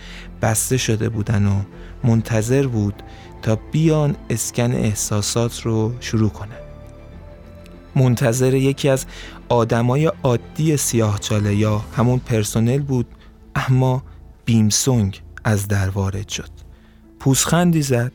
بسته 0.43 0.77
شده 0.77 1.09
بودن 1.09 1.47
و 1.47 1.62
منتظر 2.05 2.67
بود 2.67 3.03
تا 3.43 3.57
بیان 3.73 4.17
اسکن 4.31 4.73
احساسات 4.73 5.61
رو 5.61 5.93
شروع 6.01 6.31
کنه. 6.31 6.55
منتظر 7.95 8.55
یکی 8.55 8.89
از 8.89 9.07
آدمای 9.49 10.12
عادی 10.23 10.77
سیاهچاله 10.77 11.55
یا 11.55 11.85
همون 11.97 12.19
پرسنل 12.19 12.83
بود 12.83 13.07
اما 13.55 14.03
بیمسونگ 14.45 15.23
از 15.45 15.69
در 15.69 15.89
وارد 15.89 16.29
شد. 16.29 16.51
پوسخندی 17.21 17.83
زد. 17.83 18.12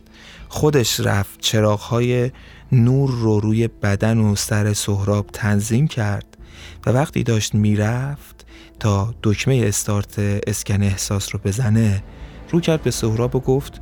خودش 0.50 1.00
رفت 1.00 1.40
چراغهای 1.40 2.32
نور 2.72 3.12
رو 3.12 3.40
روی 3.40 3.68
بدن 3.68 4.18
و 4.18 4.36
سر 4.36 4.74
سهراب 4.74 5.28
تنظیم 5.34 5.88
کرد 5.88 6.38
و 6.86 6.90
وقتی 6.90 7.24
داشت 7.24 7.56
می‌رفت 7.56 8.46
تا 8.80 9.14
دکمه 9.24 9.62
استارت 9.66 10.20
اسکن 10.20 10.84
احساس 10.84 11.36
رو 11.36 11.40
بزنه 11.44 12.04
رو 12.50 12.60
کرد 12.60 12.84
به 12.84 12.92
سهراب 12.92 13.36
و 13.36 13.40
گفت 13.40 13.82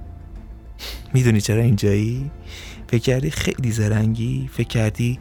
می‌دونی 1.13 1.41
چرا 1.41 1.61
اینجایی؟ 1.61 2.31
فکر 2.87 3.01
کردی 3.01 3.31
خیلی 3.31 3.71
زرنگی؟ 3.71 4.49
فکر 4.53 4.67
کردی 4.67 5.19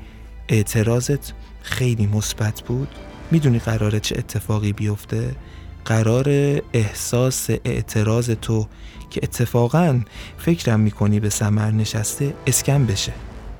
اعتراضت 0.49 1.33
خیلی 1.63 2.07
مثبت 2.07 2.61
بود؟ 2.61 2.89
می‌دونی 3.31 3.59
قراره 3.59 4.01
چه 4.01 4.19
اتفاقی 4.19 4.73
بیفته؟ 4.73 5.37
قرار 5.85 6.29
احساس 6.73 7.51
اعتراض 7.65 8.31
تو 8.31 8.67
که 9.11 9.21
اتفاقا 9.23 10.01
فکرم 10.39 10.81
می‌کنی 10.81 11.21
به 11.21 11.31
سمر 11.31 11.71
نشسته 11.71 12.35
اسکن 12.47 12.87
بشه 12.87 13.13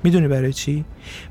می‌دونی 0.03 0.27
برای 0.27 0.53
چی؟ 0.53 0.85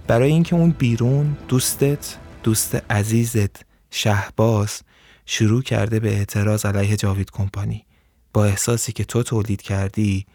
برای 0.06 0.32
اینکه 0.32 0.56
اون 0.56 0.70
بیرون 0.70 1.36
دوستت 1.48 2.16
دوست 2.42 2.74
عزیزت 2.90 3.64
شهباز 3.90 4.82
شروع 5.26 5.62
کرده 5.62 6.00
به 6.00 6.16
اعتراض 6.16 6.66
علیه 6.66 6.96
جاوید 6.96 7.30
کمپانی 7.30 7.84
با 8.32 8.44
احساسی 8.44 8.92
که 8.92 9.04
تو 9.04 9.22
تولید 9.22 9.62
کردی 9.62 10.26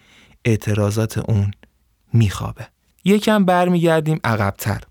اعتراضات 0.45 1.17
اون 1.17 1.51
میخوابه 2.13 2.67
یکم 3.05 3.45
برمیگردیم 3.45 4.19
عقبتر. 4.23 4.81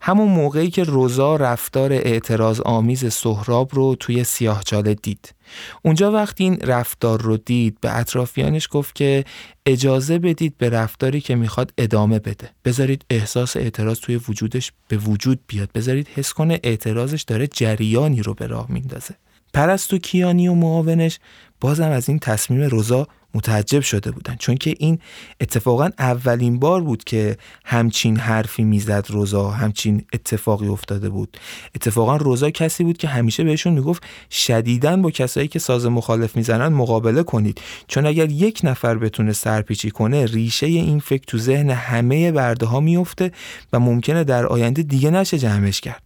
همون 0.00 0.28
موقعی 0.28 0.70
که 0.70 0.84
روزا 0.84 1.36
رفتار 1.36 1.92
اعتراض 1.92 2.60
آمیز 2.60 3.12
سهراب 3.12 3.74
رو 3.74 3.94
توی 3.94 4.24
سیاهچاله 4.24 4.94
دید. 4.94 5.34
اونجا 5.82 6.12
وقتی 6.12 6.44
این 6.44 6.56
رفتار 6.56 7.22
رو 7.22 7.36
دید 7.36 7.78
به 7.80 7.98
اطرافیانش 7.98 8.68
گفت 8.70 8.94
که 8.94 9.24
اجازه 9.66 10.18
بدید 10.18 10.58
به 10.58 10.70
رفتاری 10.70 11.20
که 11.20 11.34
می‌خواد 11.34 11.72
ادامه 11.78 12.18
بده. 12.18 12.50
بذارید 12.64 13.04
احساس 13.10 13.56
اعتراض 13.56 13.98
توی 13.98 14.16
وجودش 14.16 14.72
به 14.88 14.96
وجود 14.96 15.40
بیاد. 15.46 15.72
بذارید 15.74 16.08
حس 16.14 16.32
کنه 16.32 16.60
اعتراضش 16.62 17.22
داره 17.22 17.46
جریانی 17.46 18.22
رو 18.22 18.34
به 18.34 18.46
راه 18.46 18.66
میندازه. 18.68 19.14
پرستو 19.54 19.98
کیانی 19.98 20.48
و 20.48 20.54
معاونش 20.54 21.18
بازم 21.62 21.90
از 21.90 22.08
این 22.08 22.18
تصمیم 22.18 22.62
روزا 22.62 23.06
متعجب 23.34 23.80
شده 23.80 24.10
بودن. 24.10 24.36
چون 24.36 24.54
که 24.54 24.74
این 24.78 24.98
اتفاقا 25.40 25.90
اولین 25.98 26.58
بار 26.58 26.80
بود 26.80 27.04
که 27.04 27.36
همچین 27.64 28.16
حرفی 28.16 28.64
می‌زد 28.64 29.06
روزا 29.08 29.50
همچین 29.50 30.04
اتفاقی 30.12 30.68
افتاده 30.68 31.08
بود. 31.08 31.36
اتفاقا 31.74 32.16
روزا 32.16 32.50
کسی 32.50 32.84
بود 32.84 32.96
که 32.96 33.08
همیشه 33.08 33.44
بهشون 33.44 33.72
می‌گفت 33.72 34.02
شدیدن 34.30 35.02
با 35.02 35.10
کسایی 35.10 35.48
که 35.48 35.58
ساز 35.58 35.86
مخالف 35.86 36.36
می‌زنن 36.36 36.68
مقابله 36.68 37.22
کنید. 37.22 37.60
چون 37.88 38.06
اگر 38.06 38.30
یک 38.30 38.60
نفر 38.64 38.94
بتونه 38.94 39.32
سرپیچی 39.32 39.90
کنه 39.90 40.26
ریشه 40.26 40.66
این 40.66 40.98
فکر 40.98 41.24
تو 41.26 41.38
ذهن 41.38 41.70
همه 41.70 42.32
برده 42.32 42.66
ها 42.66 42.80
میفته 42.80 43.32
و 43.72 43.80
ممکنه 43.80 44.24
در 44.24 44.46
آینده 44.46 44.82
دیگه 44.82 45.10
نشه 45.10 45.38
جمعش 45.38 45.80
کرد. 45.80 46.02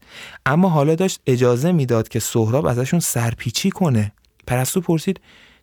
اما 0.46 0.68
حالا 0.68 0.94
داشت 0.94 1.20
اجازه 1.26 1.72
می‌داد 1.72 2.08
که 2.08 2.20
سهراب 2.20 2.66
ازشون 2.66 3.00
سرپیچی 3.00 3.70
کنه. 3.70 4.12
پرستو 4.46 4.80
پرسید 4.80 5.20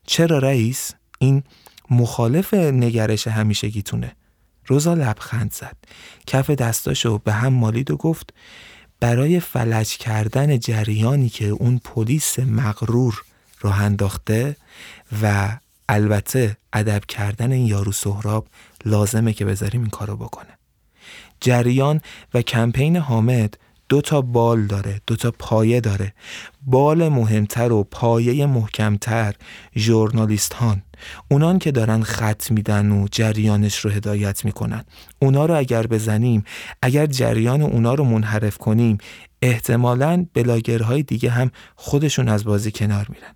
چرا 0.08 0.40
رئیس 0.40 0.92
این 1.20 1.44
مخالف 1.90 2.54
نگرش 2.54 3.28
همیشگیتونه؟ 3.28 4.16
روزا 4.66 4.94
لبخند 4.94 5.54
زد 5.54 5.78
کف 6.28 6.50
دستاشو 6.50 7.18
به 7.18 7.34
هم 7.34 7.54
مالید 7.54 7.92
و 7.92 7.98
گفت 7.98 8.34
برای 9.00 9.40
فلج 9.40 9.98
کردن 9.98 10.60
جریانی 10.60 11.30
که 11.30 11.48
اون 11.48 11.82
پلیس 11.84 12.40
مغرور 12.40 13.22
راه 13.62 13.82
انداخته 13.82 14.56
و 15.24 15.58
البته 15.90 16.58
ادب 16.74 17.06
کردن 17.08 17.52
این 17.52 17.66
یارو 17.66 17.92
سهراب 17.92 18.48
لازمه 18.86 19.34
که 19.34 19.46
بذاریم 19.46 19.82
این 19.82 19.90
کارو 19.90 20.18
بکنه. 20.18 20.58
جریان 21.42 22.02
و 22.34 22.42
کمپین 22.42 22.98
حامد 22.98 23.58
دو 23.94 24.02
تا 24.02 24.22
بال 24.22 24.66
داره 24.66 25.02
دو 25.08 25.16
تا 25.16 25.32
پایه 25.40 25.82
داره. 25.82 26.14
بال 26.66 27.10
مهمتر 27.10 27.72
و 27.72 27.84
پایه 27.84 28.46
محکمتر 28.46 29.36
ژورنالیست 29.78 30.54
هان 30.54 30.82
اونان 31.32 31.60
که 31.60 31.72
دارن 31.72 32.04
خط 32.04 32.52
میدن 32.52 32.92
و 32.92 33.08
جریانش 33.12 33.80
رو 33.80 33.92
هدایت 33.92 34.46
می‌کنن. 34.46 34.84
اونا 35.20 35.46
رو 35.46 35.58
اگر 35.58 35.88
بزنیم 35.88 36.44
اگر 36.82 37.06
جریان 37.06 37.62
اونا 37.62 37.94
رو 37.94 38.04
منحرف 38.04 38.58
کنیم 38.58 38.98
احتمالا 39.42 40.26
بلاگرهای 40.34 41.04
دیگه 41.04 41.30
هم 41.30 41.52
خودشون 41.76 42.28
از 42.30 42.44
بازی 42.44 42.72
کنار 42.72 43.06
میرن. 43.10 43.36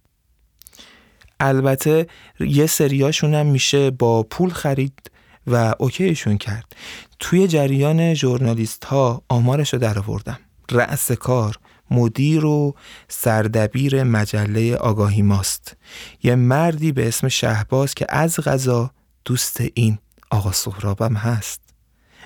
البته 1.40 2.08
یه 2.40 2.66
سریاشون 2.66 3.34
هم 3.34 3.46
میشه 3.46 3.92
با 3.92 4.24
پول 4.24 4.50
خرید 4.50 5.12
و 5.48 5.74
اوکیشون 5.80 6.38
کرد. 6.38 6.76
توی 7.20 7.48
جریان 7.48 8.14
ژورنالیست 8.14 8.86
ها 8.86 9.24
آمارش 9.30 9.74
رو 9.74 9.80
در 9.80 10.00
آوردم 10.00 10.40
رأس 10.72 11.12
کار 11.12 11.56
مدیر 11.92 12.46
و 12.46 12.76
سردبیر 13.08 14.04
مجله 14.04 14.76
آگاهی 14.76 15.22
ماست. 15.22 15.78
یه 16.24 16.36
مردی 16.36 16.92
به 16.92 17.08
اسم 17.08 17.28
شهباز 17.28 17.94
که 17.94 18.06
از 18.10 18.40
غذا 18.40 18.92
دوست 19.26 19.62
این 19.74 19.98
آقا 20.30 20.52
سهرابم 20.52 21.14
هست. 21.14 21.62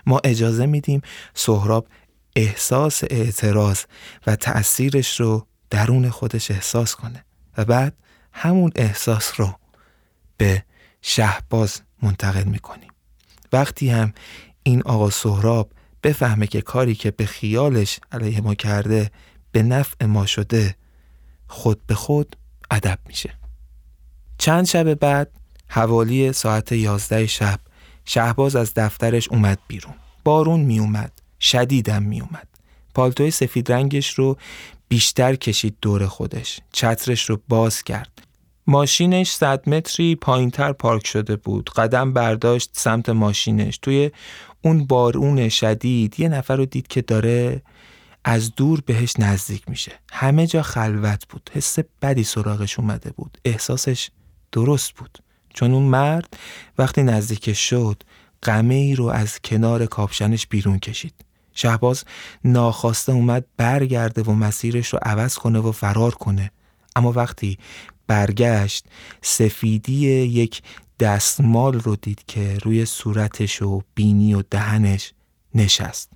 ما 0.05 0.21
اجازه 0.23 0.65
میدیم 0.65 1.01
سهراب 1.33 1.87
احساس 2.35 3.03
اعتراض 3.09 3.79
و 4.27 4.35
تأثیرش 4.35 5.19
رو 5.19 5.47
درون 5.69 6.09
خودش 6.09 6.51
احساس 6.51 6.95
کنه 6.95 7.25
و 7.57 7.65
بعد 7.65 7.93
همون 8.33 8.71
احساس 8.75 9.39
رو 9.39 9.55
به 10.37 10.63
شهباز 11.01 11.81
منتقل 12.01 12.43
می‌کنیم. 12.43 12.91
وقتی 13.53 13.89
هم 13.89 14.13
این 14.63 14.81
آقا 14.81 15.09
سهراب 15.09 15.71
بفهمه 16.03 16.47
که 16.47 16.61
کاری 16.61 16.95
که 16.95 17.11
به 17.11 17.25
خیالش 17.25 17.99
علیه 18.11 18.41
ما 18.41 18.55
کرده 18.55 19.11
به 19.51 19.63
نفع 19.63 20.05
ما 20.05 20.25
شده 20.25 20.75
خود 21.47 21.85
به 21.87 21.95
خود 21.95 22.35
ادب 22.71 22.99
میشه. 23.07 23.33
چند 24.37 24.65
شب 24.65 24.93
بعد 24.93 25.31
حوالی 25.67 26.33
ساعت 26.33 26.71
یازده 26.71 27.27
شب 27.27 27.59
شهباز 28.05 28.55
از 28.55 28.73
دفترش 28.73 29.29
اومد 29.29 29.59
بیرون. 29.67 29.93
بارون 30.23 30.59
می 30.59 30.79
اومد 30.79 31.11
شدیدم 31.39 32.03
می 32.03 32.21
اومد 32.21 32.47
پالتوی 32.93 33.31
سفید 33.31 33.71
رنگش 33.71 34.13
رو 34.13 34.37
بیشتر 34.87 35.35
کشید 35.35 35.75
دور 35.81 36.07
خودش. 36.07 36.59
چترش 36.71 37.29
رو 37.29 37.41
باز 37.47 37.83
کرد. 37.83 38.21
ماشینش 38.67 39.31
صد 39.31 39.69
متری 39.69 40.15
پایینتر 40.15 40.73
پارک 40.73 41.07
شده 41.07 41.35
بود. 41.35 41.69
قدم 41.69 42.13
برداشت 42.13 42.69
سمت 42.73 43.09
ماشینش. 43.09 43.77
توی 43.77 44.11
اون 44.61 44.85
بارون 44.85 45.49
شدید 45.49 46.19
یه 46.19 46.29
نفر 46.29 46.55
رو 46.55 46.65
دید 46.65 46.87
که 46.87 47.01
داره 47.01 47.61
از 48.23 48.55
دور 48.55 48.81
بهش 48.85 49.13
نزدیک 49.19 49.69
میشه. 49.69 49.91
همه 50.11 50.47
جا 50.47 50.61
خلوت 50.61 51.27
بود. 51.27 51.49
حس 51.53 51.79
بدی 52.01 52.23
سراغش 52.23 52.79
اومده 52.79 53.11
بود. 53.11 53.37
احساسش 53.45 54.09
درست 54.51 54.91
بود. 54.91 55.17
چون 55.53 55.73
اون 55.73 55.83
مرد 55.83 56.37
وقتی 56.77 57.03
نزدیکش 57.03 57.69
شد 57.69 58.03
قمه 58.41 58.75
ای 58.75 58.95
رو 58.95 59.05
از 59.05 59.39
کنار 59.43 59.85
کاپشنش 59.85 60.47
بیرون 60.47 60.79
کشید. 60.79 61.13
شهباز 61.53 62.03
ناخواسته 62.45 63.11
اومد 63.11 63.45
برگرده 63.57 64.21
و 64.21 64.31
مسیرش 64.31 64.93
رو 64.93 64.99
عوض 65.01 65.35
کنه 65.35 65.59
و 65.59 65.71
فرار 65.71 66.15
کنه. 66.15 66.51
اما 66.95 67.11
وقتی 67.11 67.57
برگشت 68.07 68.85
سفیدی 69.21 69.93
یک 70.11 70.61
دستمال 71.01 71.79
رو 71.79 71.95
دید 71.95 72.23
که 72.27 72.57
روی 72.63 72.85
صورتش 72.85 73.61
و 73.61 73.81
بینی 73.95 74.33
و 74.33 74.43
دهنش 74.51 75.13
نشست. 75.55 76.11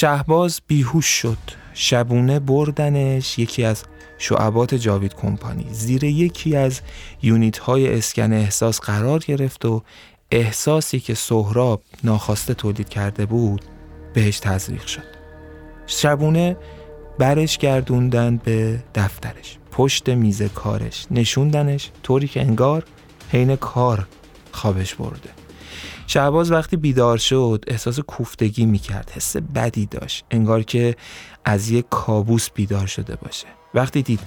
شهباز 0.00 0.60
بیهوش 0.66 1.06
شد. 1.06 1.38
شبونه 1.74 2.38
بردنش 2.38 3.38
یکی 3.38 3.64
از 3.64 3.84
شعبات 4.18 4.74
جاوید 4.74 5.14
کمپانی. 5.14 5.66
زیر 5.70 6.04
یکی 6.04 6.56
از 6.56 6.80
یونیت 7.22 7.58
های 7.58 7.98
اسکن 7.98 8.32
احساس 8.32 8.80
قرار 8.80 9.18
گرفت 9.18 9.64
و 9.64 9.82
احساسی 10.30 11.00
که 11.00 11.14
سهراب 11.14 11.82
ناخواسته 12.04 12.54
تولید 12.54 12.88
کرده 12.88 13.26
بود 13.26 13.64
بهش 14.14 14.38
تزریق 14.38 14.86
شد. 14.86 15.04
شبونه 15.86 16.56
برش 17.18 17.58
گردوندن 17.58 18.36
به 18.36 18.84
دفترش. 18.94 19.58
پشت 19.70 20.08
میز 20.08 20.42
کارش 20.42 21.06
نشوندنش 21.10 21.90
طوری 22.02 22.28
که 22.28 22.40
انگار 22.40 22.84
حین 23.32 23.56
کار 23.56 24.06
خوابش 24.52 24.94
برده. 24.94 25.37
شهباز 26.10 26.50
وقتی 26.50 26.76
بیدار 26.76 27.18
شد 27.18 27.64
احساس 27.66 28.00
کوفتگی 28.00 28.66
می‌کرد 28.66 29.10
حس 29.10 29.36
بدی 29.36 29.86
داشت 29.86 30.24
انگار 30.30 30.62
که 30.62 30.96
از 31.44 31.70
یک 31.70 31.86
کابوس 31.90 32.50
بیدار 32.50 32.86
شده 32.86 33.16
باشه 33.16 33.46
وقتی 33.74 34.02
دید 34.02 34.20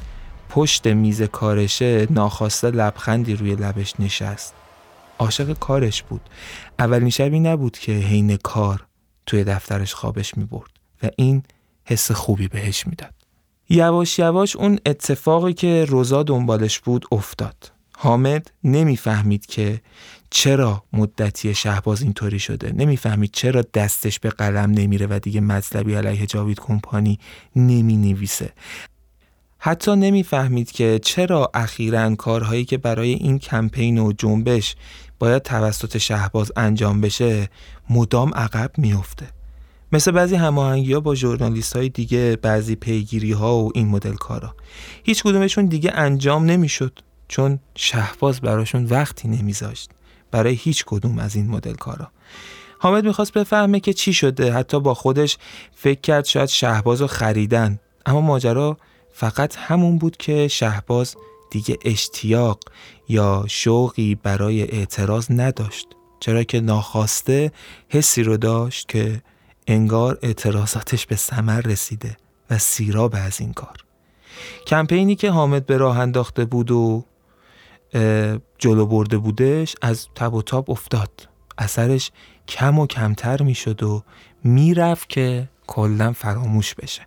پشت 0.50 0.88
میز 0.88 1.22
کارشه 1.22 2.08
ناخواسته 2.10 2.72
لبخندی 2.72 3.36
روی 3.36 3.56
لبش 3.56 3.94
نشست 4.00 4.54
عاشق 5.20 5.54
کارش 5.54 6.04
بود 6.04 6.22
اولین 6.80 7.10
شبی 7.10 7.39
نبود 7.39 7.78
که 7.78 7.91
حین 7.91 8.38
کار 8.38 8.86
توی 9.26 9.44
دفترش 9.44 9.94
خوابش 9.94 10.38
می 10.38 10.46
برد 10.46 10.72
و 11.04 11.10
این 11.17 11.44
حس 11.86 12.12
خوبی 12.12 12.48
بهش 12.48 12.88
می‌داد. 12.88 13.13
یواش 13.70 14.20
یواش 14.20 14.56
اون 14.56 14.80
اتفاقی 14.86 15.54
که 15.54 15.86
روزا 15.86 16.24
دنبالش 16.24 16.80
بود 16.80 17.06
افتاد. 17.12 17.72
حامد 17.98 18.52
نمی‌فهمید 18.63 19.46
که 19.46 19.82
چرا 20.34 20.84
مدتی 20.94 21.54
شهباز 21.54 22.02
اینطوری 22.02 22.39
شده؟ 22.39 22.72
نمی‌فهمید 22.72 23.32
چرا 23.34 23.62
دستش 23.74 24.20
به 24.20 24.30
قلم 24.30 24.72
نمیره 24.72 25.08
و 25.10 25.20
دیگه 25.20 25.41
مطلبی 25.41 25.94
علیه 25.94 26.26
جاوید 26.26 26.60
کمپانی 26.60 27.20
نمی 27.56 27.98
نویسه 27.98 28.54
حتی 29.58 29.96
نمی‌فهمید 29.96 30.72
که 30.72 31.00
چرا 31.04 31.52
اخیرا 31.54 32.15
کارهایی 32.15 32.65
که 32.65 32.78
برای 32.78 33.13
این 33.13 33.39
کمپین 33.39 33.98
و 33.98 34.13
جنبش 34.17 34.76
باید 35.20 35.41
توسط 35.41 35.98
شهباز 35.98 36.52
انجام 36.56 37.02
بشه 37.02 37.50
مدام 37.89 38.34
عقب 38.34 38.72
میفته 38.78 39.28
مثل 39.91 40.12
بعضی 40.12 40.36
هماهنگی 40.36 40.94
ها 40.94 41.00
با 41.00 41.15
ژورنالیست 41.15 41.76
های 41.76 41.89
دیگه 41.89 42.38
بعضی 42.41 42.76
پیگیری 42.76 43.32
ها 43.32 43.58
و 43.58 43.72
این 43.76 43.88
مدل 43.88 44.13
کارا 44.13 44.56
هیچ 45.04 45.24
کدومشون 45.24 45.65
دیگه 45.65 45.91
انجام 45.94 46.46
نمی‌شد 46.46 47.00
چون 47.28 47.60
شهباز 47.76 48.41
براشون 48.41 48.86
وقتی 48.86 49.28
نمیذاشت. 49.28 49.91
برای 50.32 50.54
هیچ 50.54 50.86
کدوم 50.86 51.20
از 51.20 51.36
این 51.36 51.48
مدل 51.48 51.74
کارا. 51.74 52.12
حامد 52.80 53.06
می‌خواست 53.06 53.34
بفهمه 53.34 53.80
که 53.80 53.94
چی 53.94 54.13
شده. 54.13 54.54
حتی 54.54 54.80
با 54.80 54.94
خودش 54.94 55.38
فکر 55.76 56.02
کرد 56.02 56.26
شاید 56.26 56.50
شهباز 56.50 57.02
رو 57.02 57.08
خریدن. 57.08 57.80
اما 58.06 58.22
ماجرا 58.22 58.78
فقط 59.13 59.56
همون 59.58 59.98
بود 59.98 60.17
که 60.17 60.48
شهباز 60.48 61.15
دیگه 61.52 61.78
اشتیاق 61.86 62.60
یا 63.10 63.46
شوقی 63.48 64.15
برای 64.15 64.62
اعتراض 64.62 65.28
نداشت. 65.30 65.88
چرا 66.20 66.44
که 66.44 66.62
ناخواسته 66.62 67.52
حسی 67.89 68.24
رو 68.24 68.38
داشت 68.38 68.89
که 68.89 69.22
انگار 69.67 70.20
اعتراضاتش 70.22 71.06
به 71.06 71.15
ثمر 71.15 71.62
رسیده 71.62 72.17
و 72.50 72.58
سیراب 72.58 73.15
از 73.17 73.41
این 73.41 73.54
کار. 73.54 73.78
کمپینی 74.67 75.15
که 75.15 75.32
حامد 75.32 75.65
به 75.65 75.78
راه 75.78 76.00
انداخته 76.00 76.46
بود 76.46 76.72
و 76.72 77.06
جلو 78.58 78.86
برده 78.86 79.17
بودش 79.17 79.75
از 79.82 80.08
تب 80.15 80.34
و 80.34 80.41
تاب 80.41 80.71
افتاد. 80.71 81.30
اثرش 81.58 82.12
کم 82.47 82.80
و 82.80 82.88
کمتر 82.88 83.41
می‌شد 83.41 83.84
و 83.84 84.04
می‌رفت 84.43 85.10
که 85.10 85.49
کلا 85.67 86.13
فراموش 86.13 86.75
بشه. 86.75 87.01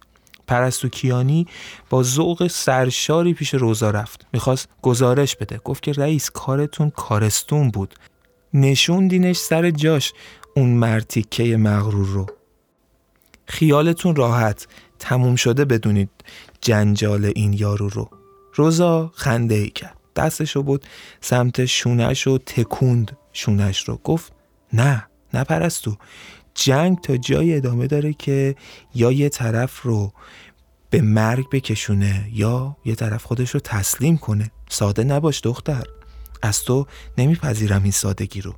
پرستو 0.46 0.88
کیانی 0.88 1.46
با 1.90 2.02
ذوق 2.02 2.46
سرشاری 2.46 3.34
پیش 3.34 3.54
روزا 3.54 3.90
رفت. 3.90 4.26
می‌خواست 4.32 4.68
گزارش 4.82 5.36
بده. 5.36 5.60
گفت 5.64 5.82
که 5.82 5.92
رئیس 5.92 6.30
کارتون 6.30 6.90
کارستون 6.90 7.70
بود. 7.70 7.94
نشوندینش 8.54 9.36
سر 9.36 9.70
جاش 9.70 10.12
اون 10.56 10.68
مرتیکه 10.68 11.56
مغرور 11.56 12.06
رو. 12.06 12.26
خیالتون 13.46 14.16
راحت. 14.16 14.66
تموم 14.98 15.36
شده 15.36 15.64
بدونید 15.64 16.10
جنجال 16.60 17.32
این 17.34 17.52
یارو 17.52 17.88
رو. 17.88 18.10
روزا 18.54 19.12
خنده 19.14 19.54
ای 19.54 19.70
کرد. 19.70 19.96
دستشو 20.16 20.62
بود 20.62 20.86
سمت 21.20 21.64
شونش 21.64 22.26
و 22.26 22.38
تکوند 22.38 23.16
شونش 23.32 23.88
رو. 23.88 24.00
گفت 24.04 24.32
نه 24.72 25.06
نه 25.34 25.44
پرستو. 25.44 25.96
جنگ 26.54 27.00
تا 27.00 27.16
جای 27.16 27.56
ادامه 27.56 27.86
داره 27.86 28.12
که 28.12 28.56
یا 28.94 29.12
یه 29.12 29.28
طرف 29.28 29.82
رو 29.82 30.12
به 30.90 31.00
مرگ 31.00 31.50
بکشونه 31.50 32.28
یا 32.32 32.76
یه 32.84 32.94
طرف 32.94 33.24
خودش 33.24 33.50
رو 33.50 33.60
تسلیم 33.60 34.18
کنه. 34.18 34.50
ساده 34.68 35.04
نباش 35.04 35.40
دختر. 35.40 35.84
از 36.42 36.62
تو 36.62 36.86
نمیپذیرم 37.18 37.82
این 37.82 37.92
سادگی 37.92 38.40
رو. 38.40 38.54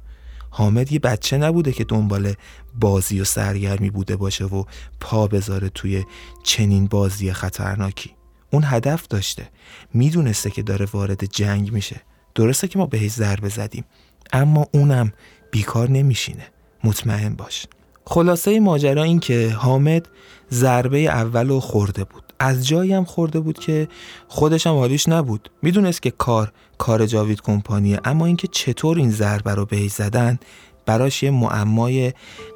حامد 0.51 0.93
یه 0.93 0.99
بچه 0.99 1.39
نبوده 1.39 1.73
که 1.73 1.85
دنبال 1.85 2.35
بازی 2.81 3.21
و 3.21 3.25
سرگرمی 3.25 3.91
بوده 3.91 4.17
باشه 4.17 4.45
و 4.45 4.65
پا 5.01 5.27
بذاره 5.27 5.69
توی 5.69 6.05
چنین 6.43 6.87
بازی 6.87 7.33
خطرناکی. 7.33 8.16
اون 8.51 8.63
هدف 8.67 9.09
داشته. 9.09 9.49
می‌دونسته 9.95 10.51
که 10.51 10.63
داره 10.63 10.87
وارد 10.93 11.25
جنگ 11.25 11.73
میشه. 11.73 12.01
درسته 12.35 12.69
که 12.69 12.79
ما 12.79 12.87
بهش 12.87 13.11
ضربه 13.11 13.49
زدیم. 13.49 13.85
اما 14.33 14.67
اونم 14.73 15.13
بیکار 15.51 15.91
نمیشینه. 15.91 16.47
مطمئن 16.85 17.35
باش. 17.35 17.67
خلاصه 18.05 18.61
ماجرا 18.61 19.03
این 19.03 19.21
که 19.21 19.51
حامد 19.51 20.09
ضربه 20.51 20.99
اول 20.99 21.49
رو 21.49 21.61
خورده 21.61 22.05
بود. 22.05 22.23
از 22.39 22.67
جایی 22.67 22.93
هم 22.93 23.05
خورده 23.05 23.41
بود 23.41 23.59
که 23.59 23.89
خودش 24.29 24.67
هم 24.67 24.75
حالیش 24.75 25.09
نبود. 25.09 25.51
می‌دونست 25.63 26.03
که 26.03 26.11
کار 26.11 26.53
کار 26.79 27.07
جاوید 27.07 27.41
کمپانیه. 27.41 28.01
اما 28.05 28.27
اینکه 28.27 28.49
چطور 28.49 28.99
این 28.99 29.11
ضربه 29.11 29.55
رو 29.55 29.67
بهش 29.67 29.91
زدن 29.91 30.39
براش 30.87 31.23
یه 31.23 31.31
معمای 31.31 32.13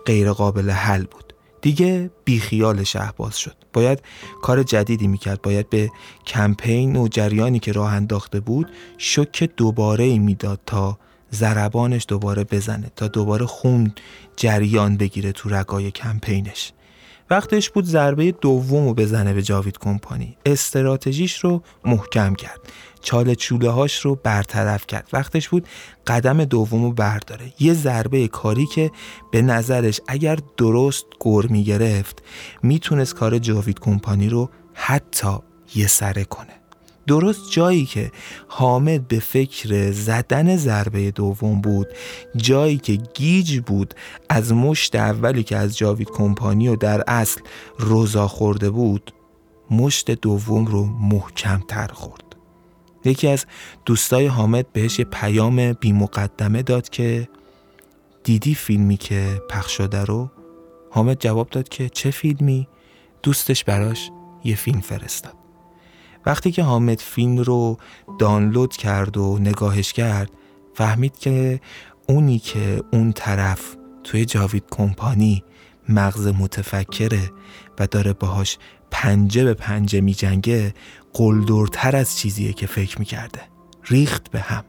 غیرقابل 0.07 0.70
حل 0.70 1.05
بود. 1.05 1.30
دیگه 1.62 2.11
بیخیال 2.25 2.85
شهباز 2.85 3.38
شد. 3.38 3.57
باید 3.73 4.03
کار 4.42 4.62
جدیدی 4.62 5.07
می‌کرد. 5.07 5.42
باید 5.42 5.70
به 5.70 5.90
کمپین 6.27 6.96
و 6.96 7.09
جریانی 7.09 7.59
که 7.59 7.73
راه 7.73 7.92
انداخته 7.94 8.40
بود 8.40 8.70
شک 8.99 9.51
دوباره 9.57 10.05
ای 10.05 10.18
می‌داد 10.18 10.61
تا 10.66 10.99
ضربانش 11.33 12.05
دوباره 12.09 12.44
بزنه 12.44 12.90
تا 12.96 13.09
دوباره 13.09 13.46
خون 13.46 13.94
جریان 14.37 14.96
بگیره 14.96 15.33
تو 15.33 15.49
رگای 15.49 15.90
کمپینش. 15.90 16.73
وقتش 17.31 17.70
بود 17.70 17.85
ضربه 17.85 18.33
دوم 18.33 18.88
رو 18.88 18.94
بزنه 18.94 19.33
به 19.33 19.42
جاوید 19.42 19.79
کمپانی. 19.79 20.37
استراتژیش 20.46 21.38
رو 21.38 21.62
محکم 21.85 22.35
کرد. 22.35 22.61
چاله 23.01 23.35
چوله 23.35 23.71
هاش 23.71 24.01
رو 24.01 24.15
برطرف 24.15 24.87
کرد. 24.87 25.09
وقتش 25.13 25.49
بود 25.49 25.69
قدم 26.07 26.45
دوم 26.45 26.83
رو 26.83 26.93
برداره. 26.93 27.53
یه 27.61 27.75
ضربه 27.75 28.29
کاری 28.29 28.67
که 28.67 28.91
به 29.31 29.43
نظرش 29.43 30.01
اگر 30.09 30.39
درست 30.57 31.07
گر 31.21 31.47
می 31.47 31.65
گرفت 31.65 32.23
می‌تونست 32.63 33.15
کار 33.15 33.39
جاوید 33.39 33.79
کمپانی 33.79 34.29
رو 34.29 34.51
حتی 34.75 35.37
یه 35.75 35.87
سره 35.87 36.25
کنه. 36.25 36.61
درست 37.07 37.51
جایی 37.51 37.87
که 37.87 38.13
حامد 38.49 39.09
به 39.09 39.19
فکر 39.19 39.91
زدن 39.91 40.57
ضربه 40.57 41.11
دوم 41.11 41.61
بود 41.61 41.87
جایی 42.37 42.79
که 42.79 42.93
گیج 42.93 43.61
بود 43.61 43.95
از 44.29 44.53
مشت 44.53 44.95
اولی 44.95 45.43
که 45.43 45.57
از 45.57 45.79
جاوید 45.79 46.11
کمپانی 46.11 46.69
و 46.69 46.77
در 46.77 47.05
اصل 47.07 47.41
روزا 47.79 48.29
خورده 48.29 48.71
بود 48.71 49.13
مشت 49.71 50.11
دوم 50.11 50.67
رو 50.67 50.85
محکم 50.85 51.63
تر 51.69 51.87
خورد. 51.87 52.30
یکی 53.05 53.29
از 53.29 53.47
دوستای 53.85 54.27
حامد 54.27 54.73
بهش 54.73 54.99
یه 54.99 55.05
پیام 55.05 55.73
بی 55.73 55.93
مقدمه 55.93 56.63
داد 56.63 56.89
که 56.89 57.29
دیدی 58.25 58.55
فیلمی 58.55 58.97
که 58.97 59.42
پخش 59.51 59.73
شده 59.73 60.05
رو؟ 60.05 60.31
حامد 60.90 61.21
جواب 61.21 61.51
داد 61.51 61.69
که 61.69 61.88
چه 61.88 62.11
فیلمی؟ 62.11 62.69
دوستش 63.23 63.65
براش 63.65 64.11
یه 64.44 64.57
فیلم 64.57 64.81
فرستاد. 64.81 65.35
وقتی 66.27 66.53
که 66.53 66.63
حامد 66.63 66.98
فیلم 66.98 67.38
رو 67.38 67.77
دانلود 68.19 68.77
کرد 68.77 69.17
و 69.17 69.38
نگاهش 69.38 69.92
کرد 69.92 70.31
فهمید 70.75 71.19
که 71.19 71.61
اونی 72.09 72.38
که 72.38 72.83
اون 72.92 73.13
طرف 73.13 73.77
توی 74.05 74.25
جاوید 74.25 74.65
کمپانی 74.71 75.44
مغز 75.88 76.27
متفکره 76.27 77.31
و 77.79 77.87
داره 77.87 78.13
باهاش 78.13 78.59
پنجه 78.90 79.44
به 79.44 79.55
پنجه 79.55 80.01
می 80.01 80.15
جنگه 80.15 80.75
قلدرتر 81.13 81.96
از 81.96 82.19
چیزیه 82.19 82.52
که 82.52 82.67
فکر 82.67 82.98
می 82.98 83.04
کرده 83.04 83.40
ریخت 83.85 84.31
به 84.31 84.40
هم. 84.40 84.65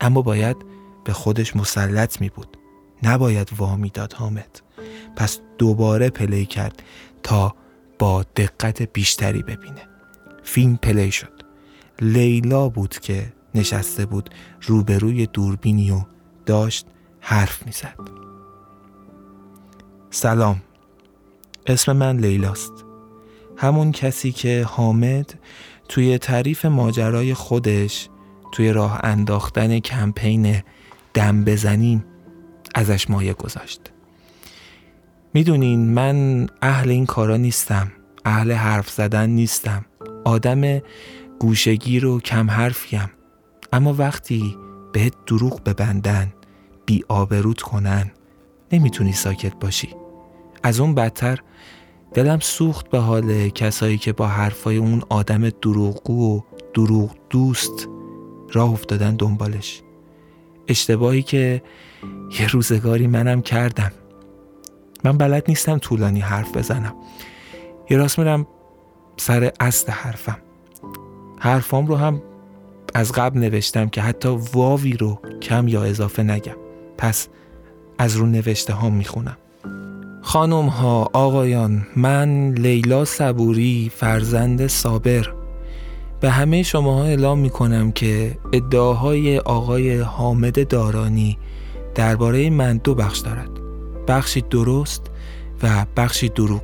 اما 0.00 0.22
باید 0.22 0.56
به 1.04 1.12
خودش 1.12 1.56
مسلط 1.56 2.20
می 2.20 2.28
بود 2.28 2.58
نباید 3.02 3.50
وامی 3.56 3.90
داد 3.90 4.12
حامد. 4.12 4.60
پس 5.16 5.40
دوباره 5.58 6.10
پلی 6.10 6.46
کرد 6.46 6.82
تا 7.22 7.54
با 7.98 8.22
دقت 8.36 8.82
بیشتری 8.82 9.42
ببینه. 9.42 9.88
فیلم 10.42 10.76
پلی 10.76 11.10
شد. 11.10 11.42
لیلا 12.00 12.68
بود 12.68 12.98
که 12.98 13.32
نشسته 13.54 14.06
بود 14.06 14.30
روبروی 14.62 15.26
دوربینی 15.26 15.90
و 15.90 16.00
داشت 16.46 16.86
حرف 17.20 17.66
می‌زد. 17.66 17.98
سلام. 20.10 20.62
اسم 21.66 21.92
من 21.92 22.16
لیلاست. 22.16 22.72
همون 23.56 23.92
کسی 23.92 24.32
که 24.32 24.66
حامد 24.68 25.38
توی 25.88 26.18
تعریف 26.18 26.64
ماجرای 26.64 27.34
خودش 27.34 28.08
توی 28.52 28.72
راه 28.72 29.00
انداختن 29.04 29.78
کمپین 29.78 30.62
دم 31.14 31.44
بزنیم 31.44 32.04
ازش 32.74 33.10
مایه 33.10 33.32
گذاشت. 33.34 33.80
می‌دونین 35.34 35.94
من 35.94 36.48
اهل 36.62 36.90
این 36.90 37.06
کارا 37.06 37.36
نیستم 37.36 37.92
اهل 38.24 38.52
حرف 38.52 38.90
زدن 38.90 39.30
نیستم. 39.30 39.84
آدم 40.24 40.80
گوشگیر 41.38 42.06
و 42.06 42.20
کم 42.20 42.50
حرفیم. 42.50 43.10
اما 43.72 43.94
وقتی 43.94 44.56
بهت 44.92 45.12
دروغ 45.26 45.64
ببندن 45.64 46.32
بی 46.86 47.04
آبروت 47.08 47.60
کنن 47.60 48.10
نمی‌تونی 48.72 49.12
ساکت 49.12 49.54
باشی. 49.60 49.88
از 50.62 50.80
اون 50.80 50.94
بدتر 50.94 51.38
دلم 52.14 52.38
سوخت 52.38 52.90
به 52.90 52.98
حال 52.98 53.48
کسایی 53.48 53.98
که 53.98 54.12
با 54.12 54.26
حرفای 54.26 54.76
اون 54.76 55.02
آدم 55.08 55.48
دروغگو 55.48 56.36
و 56.36 56.40
دروغ 56.74 57.10
دوست 57.30 57.88
راه 58.52 58.70
افتادن 58.70 59.16
دنبالش. 59.16 59.82
اشتباهی 60.68 61.22
که 61.22 61.62
یه 62.40 62.48
روزگاری 62.48 63.06
منم 63.06 63.42
کردم. 63.42 63.92
من 65.04 65.16
بلد 65.18 65.44
نیستم 65.48 65.78
طولانی 65.78 66.20
حرف 66.20 66.56
بزنم. 66.56 66.94
یه 67.90 67.96
راست 67.96 68.18
میرم 68.18 68.46
سر 69.16 69.52
اصل 69.60 69.92
حرفم. 69.92 70.38
حرفام 71.38 71.86
رو 71.86 71.96
هم 71.96 72.22
از 72.94 73.12
قبل 73.12 73.38
نوشتم 73.38 73.88
که 73.88 74.00
حتی 74.00 74.28
واوی 74.52 74.92
رو 74.92 75.20
کم 75.42 75.68
یا 75.68 75.84
اضافه 75.84 76.22
نگم. 76.22 76.56
پس 76.98 77.28
از 77.98 78.16
رو 78.16 78.26
نوشته 78.26 78.72
ها 78.72 78.90
می‌خونم. 78.90 79.36
خانم 80.22 80.66
ها 80.66 81.10
آقایان 81.12 81.86
من 81.96 82.50
لیلا 82.50 83.04
صبوری 83.04 83.90
فرزند 83.96 84.66
صابر. 84.66 85.32
به 86.20 86.30
همه 86.30 86.62
شماها 86.62 87.04
اعلام 87.04 87.38
می 87.38 87.50
کنم 87.50 87.92
که 87.92 88.38
ادعاهای 88.52 89.38
آقای 89.38 89.98
حامد 89.98 90.68
دارانی 90.68 91.38
درباره 91.94 92.50
من 92.50 92.76
دو 92.76 92.94
بخش 92.94 93.18
دارد. 93.18 93.50
بخشی 94.08 94.40
درست 94.40 95.02
و 95.62 95.86
بخشی 95.96 96.28
دروغ. 96.28 96.62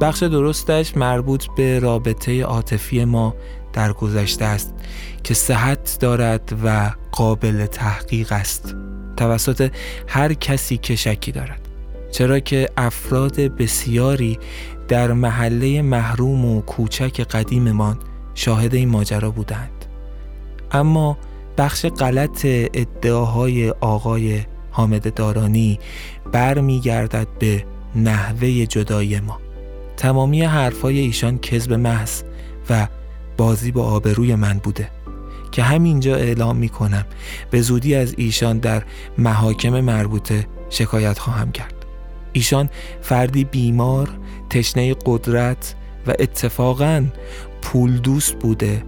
بخش 0.00 0.22
درستش 0.22 0.96
مربوط 0.96 1.46
به 1.56 1.78
رابطه 1.78 2.42
عاطفی 2.42 3.04
ما 3.04 3.34
در 3.72 3.92
گذشته 3.92 4.44
است 4.44 4.74
که 5.24 5.34
صحت 5.34 5.96
دارد 6.00 6.52
و 6.64 6.90
قابل 7.12 7.66
تحقیق 7.66 8.32
است. 8.32 8.74
توسط 9.16 9.70
هر 10.08 10.34
کسی 10.34 10.76
که 10.76 10.96
شکی 10.96 11.32
دارد. 11.32 11.65
چرا 12.10 12.40
که 12.40 12.68
افراد 12.76 13.40
بسیاری 13.40 14.38
در 14.88 15.12
محله 15.12 15.82
محروم 15.82 16.44
و 16.44 16.60
کوچک 16.60 17.20
قدیممان 17.20 17.98
شاهد 18.34 18.74
این 18.74 18.88
ماجرا 18.88 19.30
بودند. 19.30 19.84
اما 20.72 21.18
بخش 21.58 21.86
غلط 21.86 22.40
ادعاهای 22.74 23.70
آقای 23.70 24.40
حامد 24.70 25.14
دارانی 25.14 25.78
برمیگردد 26.32 27.26
به 27.38 27.64
نحوه 27.96 28.66
جدای 28.66 29.20
ما. 29.20 29.38
تمامی 29.96 30.42
حرفای 30.42 30.98
ایشان 30.98 31.38
کذب 31.38 31.72
محض 31.72 32.22
و 32.70 32.88
بازی 33.36 33.70
با 33.70 33.84
آبروی 33.84 34.34
من 34.34 34.58
بوده 34.58 34.90
که 35.52 35.62
همینجا 35.62 36.16
اعلام 36.16 36.56
می 36.56 36.68
کنم 36.68 37.04
به 37.50 37.60
زودی 37.60 37.94
از 37.94 38.14
ایشان 38.16 38.58
در 38.58 38.82
محاکم 39.18 39.80
مربوطه 39.80 40.46
شکایت 40.70 41.18
خواهم 41.18 41.52
کرد. 41.52 41.75
ایشان 42.36 42.68
فردی 43.02 43.44
بیمار 43.44 44.08
تشنه 44.50 44.94
قدرت 45.06 45.74
و 46.06 46.12
اتفاقا 46.18 47.04
پول 47.62 47.98
دوست 47.98 48.34
بوده 48.34 48.82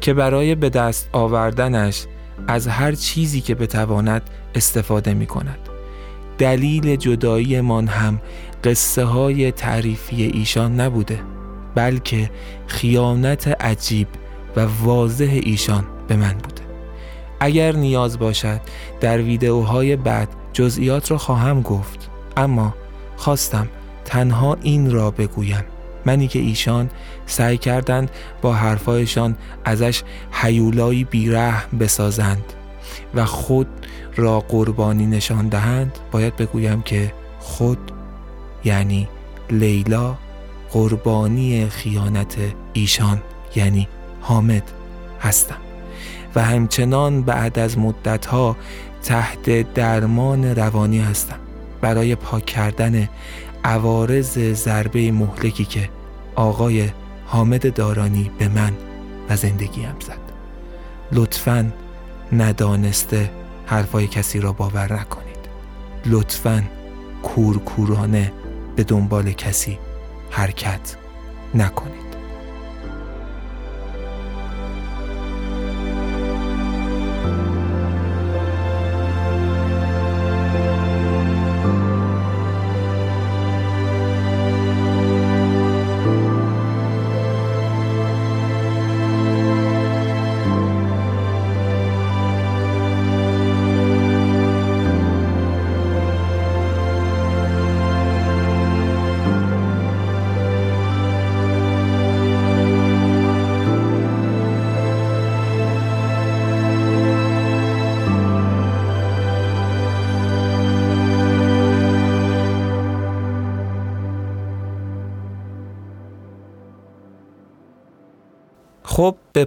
که 0.00 0.14
برای 0.14 0.54
به 0.54 0.70
دست 0.70 1.08
آوردنش 1.12 2.04
از 2.48 2.68
هر 2.68 2.92
چیزی 2.92 3.40
که 3.40 3.54
بتواند 3.54 4.22
استفاده 4.54 5.14
می 5.14 5.26
کند 5.26 5.58
دلیل 6.38 6.96
جدایی 6.96 7.60
من 7.60 7.86
هم 7.86 8.20
قصه 8.64 9.04
های 9.04 9.52
تعریفی 9.52 10.22
ایشان 10.22 10.80
نبوده 10.80 11.20
بلکه 11.74 12.30
خیانت 12.66 13.48
عجیب 13.48 14.08
و 14.56 14.66
واضح 14.82 15.40
ایشان 15.42 15.84
به 16.08 16.16
من 16.16 16.32
بوده. 16.32 16.62
اگر 17.40 17.72
نیاز 17.72 18.18
باشد 18.18 18.60
در 19.00 19.18
ویدئوهای 19.22 19.96
بعد 19.96 20.28
جزئیات 20.56 21.10
را 21.10 21.18
خواهم 21.18 21.62
گفت. 21.62 22.10
اما 22.36 22.74
خواستم 23.16 23.68
تنها 24.04 24.56
این 24.62 24.90
را 24.90 25.10
بگویم. 25.10 25.64
منی 26.06 26.28
که 26.28 26.38
ایشان 26.38 26.90
سعی 27.26 27.58
کردند 27.58 28.10
با 28.42 28.52
حرفایشان 28.52 29.36
ازش 29.64 30.02
حیولایی 30.30 31.04
بیرحم 31.04 31.78
بسازند 31.78 32.44
و 33.14 33.24
خود 33.24 33.66
را 34.16 34.40
قربانی 34.40 35.06
نشان 35.06 35.48
دهند 35.48 35.98
باید 36.12 36.36
بگویم 36.36 36.82
که 36.82 37.12
خود 37.38 37.92
یعنی 38.64 39.08
لیلا 39.50 40.16
قربانی 40.70 41.68
خیانت 41.68 42.36
ایشان 42.72 43.22
یعنی 43.56 43.88
حامد 44.20 44.72
هستم. 45.20 45.65
و 46.36 46.40
همچنان 46.40 47.22
بعد 47.22 47.58
از 47.58 47.78
مدتها 47.78 48.56
تحت 49.02 49.74
درمان 49.74 50.44
روانی 50.44 50.98
هستم 50.98 51.38
برای 51.80 52.14
پاک 52.14 52.46
کردن 52.46 53.08
عوارض 53.64 54.38
ضربه 54.38 55.12
مهلکی 55.12 55.64
که 55.64 55.88
آقای 56.34 56.88
حامد 57.26 57.74
دارانی 57.74 58.30
به 58.38 58.48
من 58.48 58.72
و 59.28 59.36
زندگیم 59.36 59.96
زد. 60.00 60.18
لطفا 61.12 61.72
ندانسته 62.32 63.30
حرفای 63.66 64.06
کسی 64.06 64.40
را 64.40 64.52
باور 64.52 64.92
نکنید. 64.92 65.36
لطفا 66.06 66.62
کورکورانه 67.22 68.32
به 68.76 68.84
دنبال 68.84 69.32
کسی 69.32 69.78
حرکت 70.30 70.96
نکنید. 71.54 72.05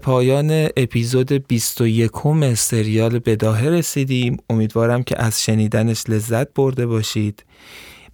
پایان 0.02 0.68
اپیزود 0.78 1.32
21 1.32 2.12
سریال 2.56 3.20
بداهه 3.20 3.66
رسیدیم. 3.66 4.38
امیدوارم 4.50 5.04
که 5.04 5.22
از 5.24 5.44
شنیدنش 5.44 6.04
لذت 6.10 6.54
برده 6.54 6.86
باشید. 6.86 7.44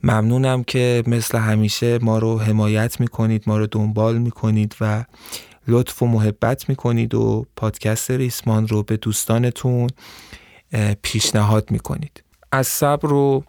ممنونم 0.03 0.63
که 0.63 1.03
مثل 1.07 1.37
همیشه 1.37 1.99
ما 1.99 2.19
رو 2.19 2.39
حمایت 2.39 2.99
می‌کنید 2.99 3.43
ما 3.47 3.57
رو 3.57 3.67
دنبال 3.67 4.17
می‌کنید 4.17 4.75
و 4.81 5.05
لطف 5.67 6.03
و 6.03 6.07
محبت 6.07 6.69
می‌کنید 6.69 7.15
و 7.15 7.45
پادکست 7.55 8.11
ریسمان 8.11 8.67
رو 8.67 8.83
به 8.83 8.97
دوستانتون 8.97 9.89
پیشنهاد 11.01 11.71
می‌کنید. 11.71 12.23
از 12.51 12.67
صبر 12.67 13.13
و 13.13 13.43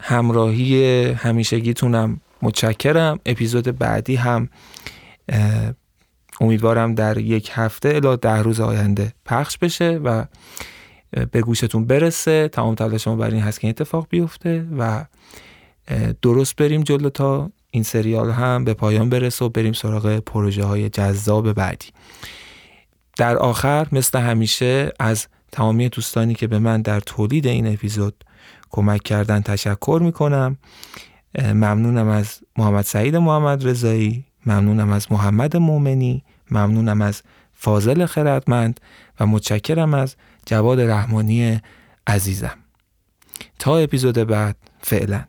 همراهی 0.00 1.02
همیشگیتونم 1.04 2.20
متشکرم. 2.42 3.20
اپیزود 3.26 3.78
بعدی 3.78 4.16
هم 4.16 4.48
امیدوارم 6.40 6.94
در 6.94 7.18
یک 7.18 7.50
هفته 7.52 7.88
الا 7.88 8.16
ده 8.16 8.42
روز 8.42 8.60
آینده 8.60 9.12
پخش 9.24 9.58
بشه 9.58 10.00
و 10.04 10.24
به 11.30 11.40
گوشتون 11.40 11.84
برسه. 11.84 12.48
تمام 12.48 12.74
تلاش 12.74 13.08
ما 13.08 13.16
برای 13.16 13.34
این 13.34 13.42
هست 13.42 13.60
که 13.60 13.66
این 13.66 13.70
اتفاق 13.70 14.06
بیفته 14.10 14.66
و 14.78 15.04
درست 16.22 16.56
بریم 16.56 16.82
جلو 16.82 17.10
تا 17.10 17.50
این 17.70 17.82
سریال 17.82 18.30
هم 18.30 18.64
به 18.64 18.74
پایان 18.74 19.08
برسه 19.08 19.44
و 19.44 19.48
بریم 19.48 19.72
سراغ 19.72 20.18
پروژه 20.18 20.64
های 20.64 20.88
جذاب 20.88 21.52
بعدی. 21.52 21.86
در 23.16 23.36
آخر 23.36 23.86
مثل 23.92 24.18
همیشه 24.18 24.92
از 25.00 25.26
تمامی 25.52 25.88
دوستانی 25.88 26.34
که 26.34 26.46
به 26.46 26.58
من 26.58 26.82
در 26.82 27.00
تولید 27.00 27.46
این 27.46 27.66
اپیزود 27.66 28.24
کمک 28.70 29.02
کردن 29.02 29.40
تشکر 29.40 30.00
می‌کنم. 30.02 30.56
ممنونم 31.38 32.08
از 32.08 32.38
محمد 32.56 32.84
سعید 32.84 33.16
محمد 33.16 33.68
رضایی. 33.68 34.24
ممنونم 34.48 34.90
از 34.90 35.12
محمد 35.12 35.56
مومنی 35.56 36.24
ممنونم 36.50 37.02
از 37.02 37.22
فاضل 37.54 38.06
خردمند 38.06 38.80
و 39.20 39.26
متشکرم 39.26 39.94
از 39.94 40.16
جواد 40.46 40.80
رحمانی 40.80 41.60
عزیزم. 42.06 42.58
تا 43.58 43.76
اپیزود 43.76 44.14
بعد 44.14 44.56
فعلا. 44.80 45.24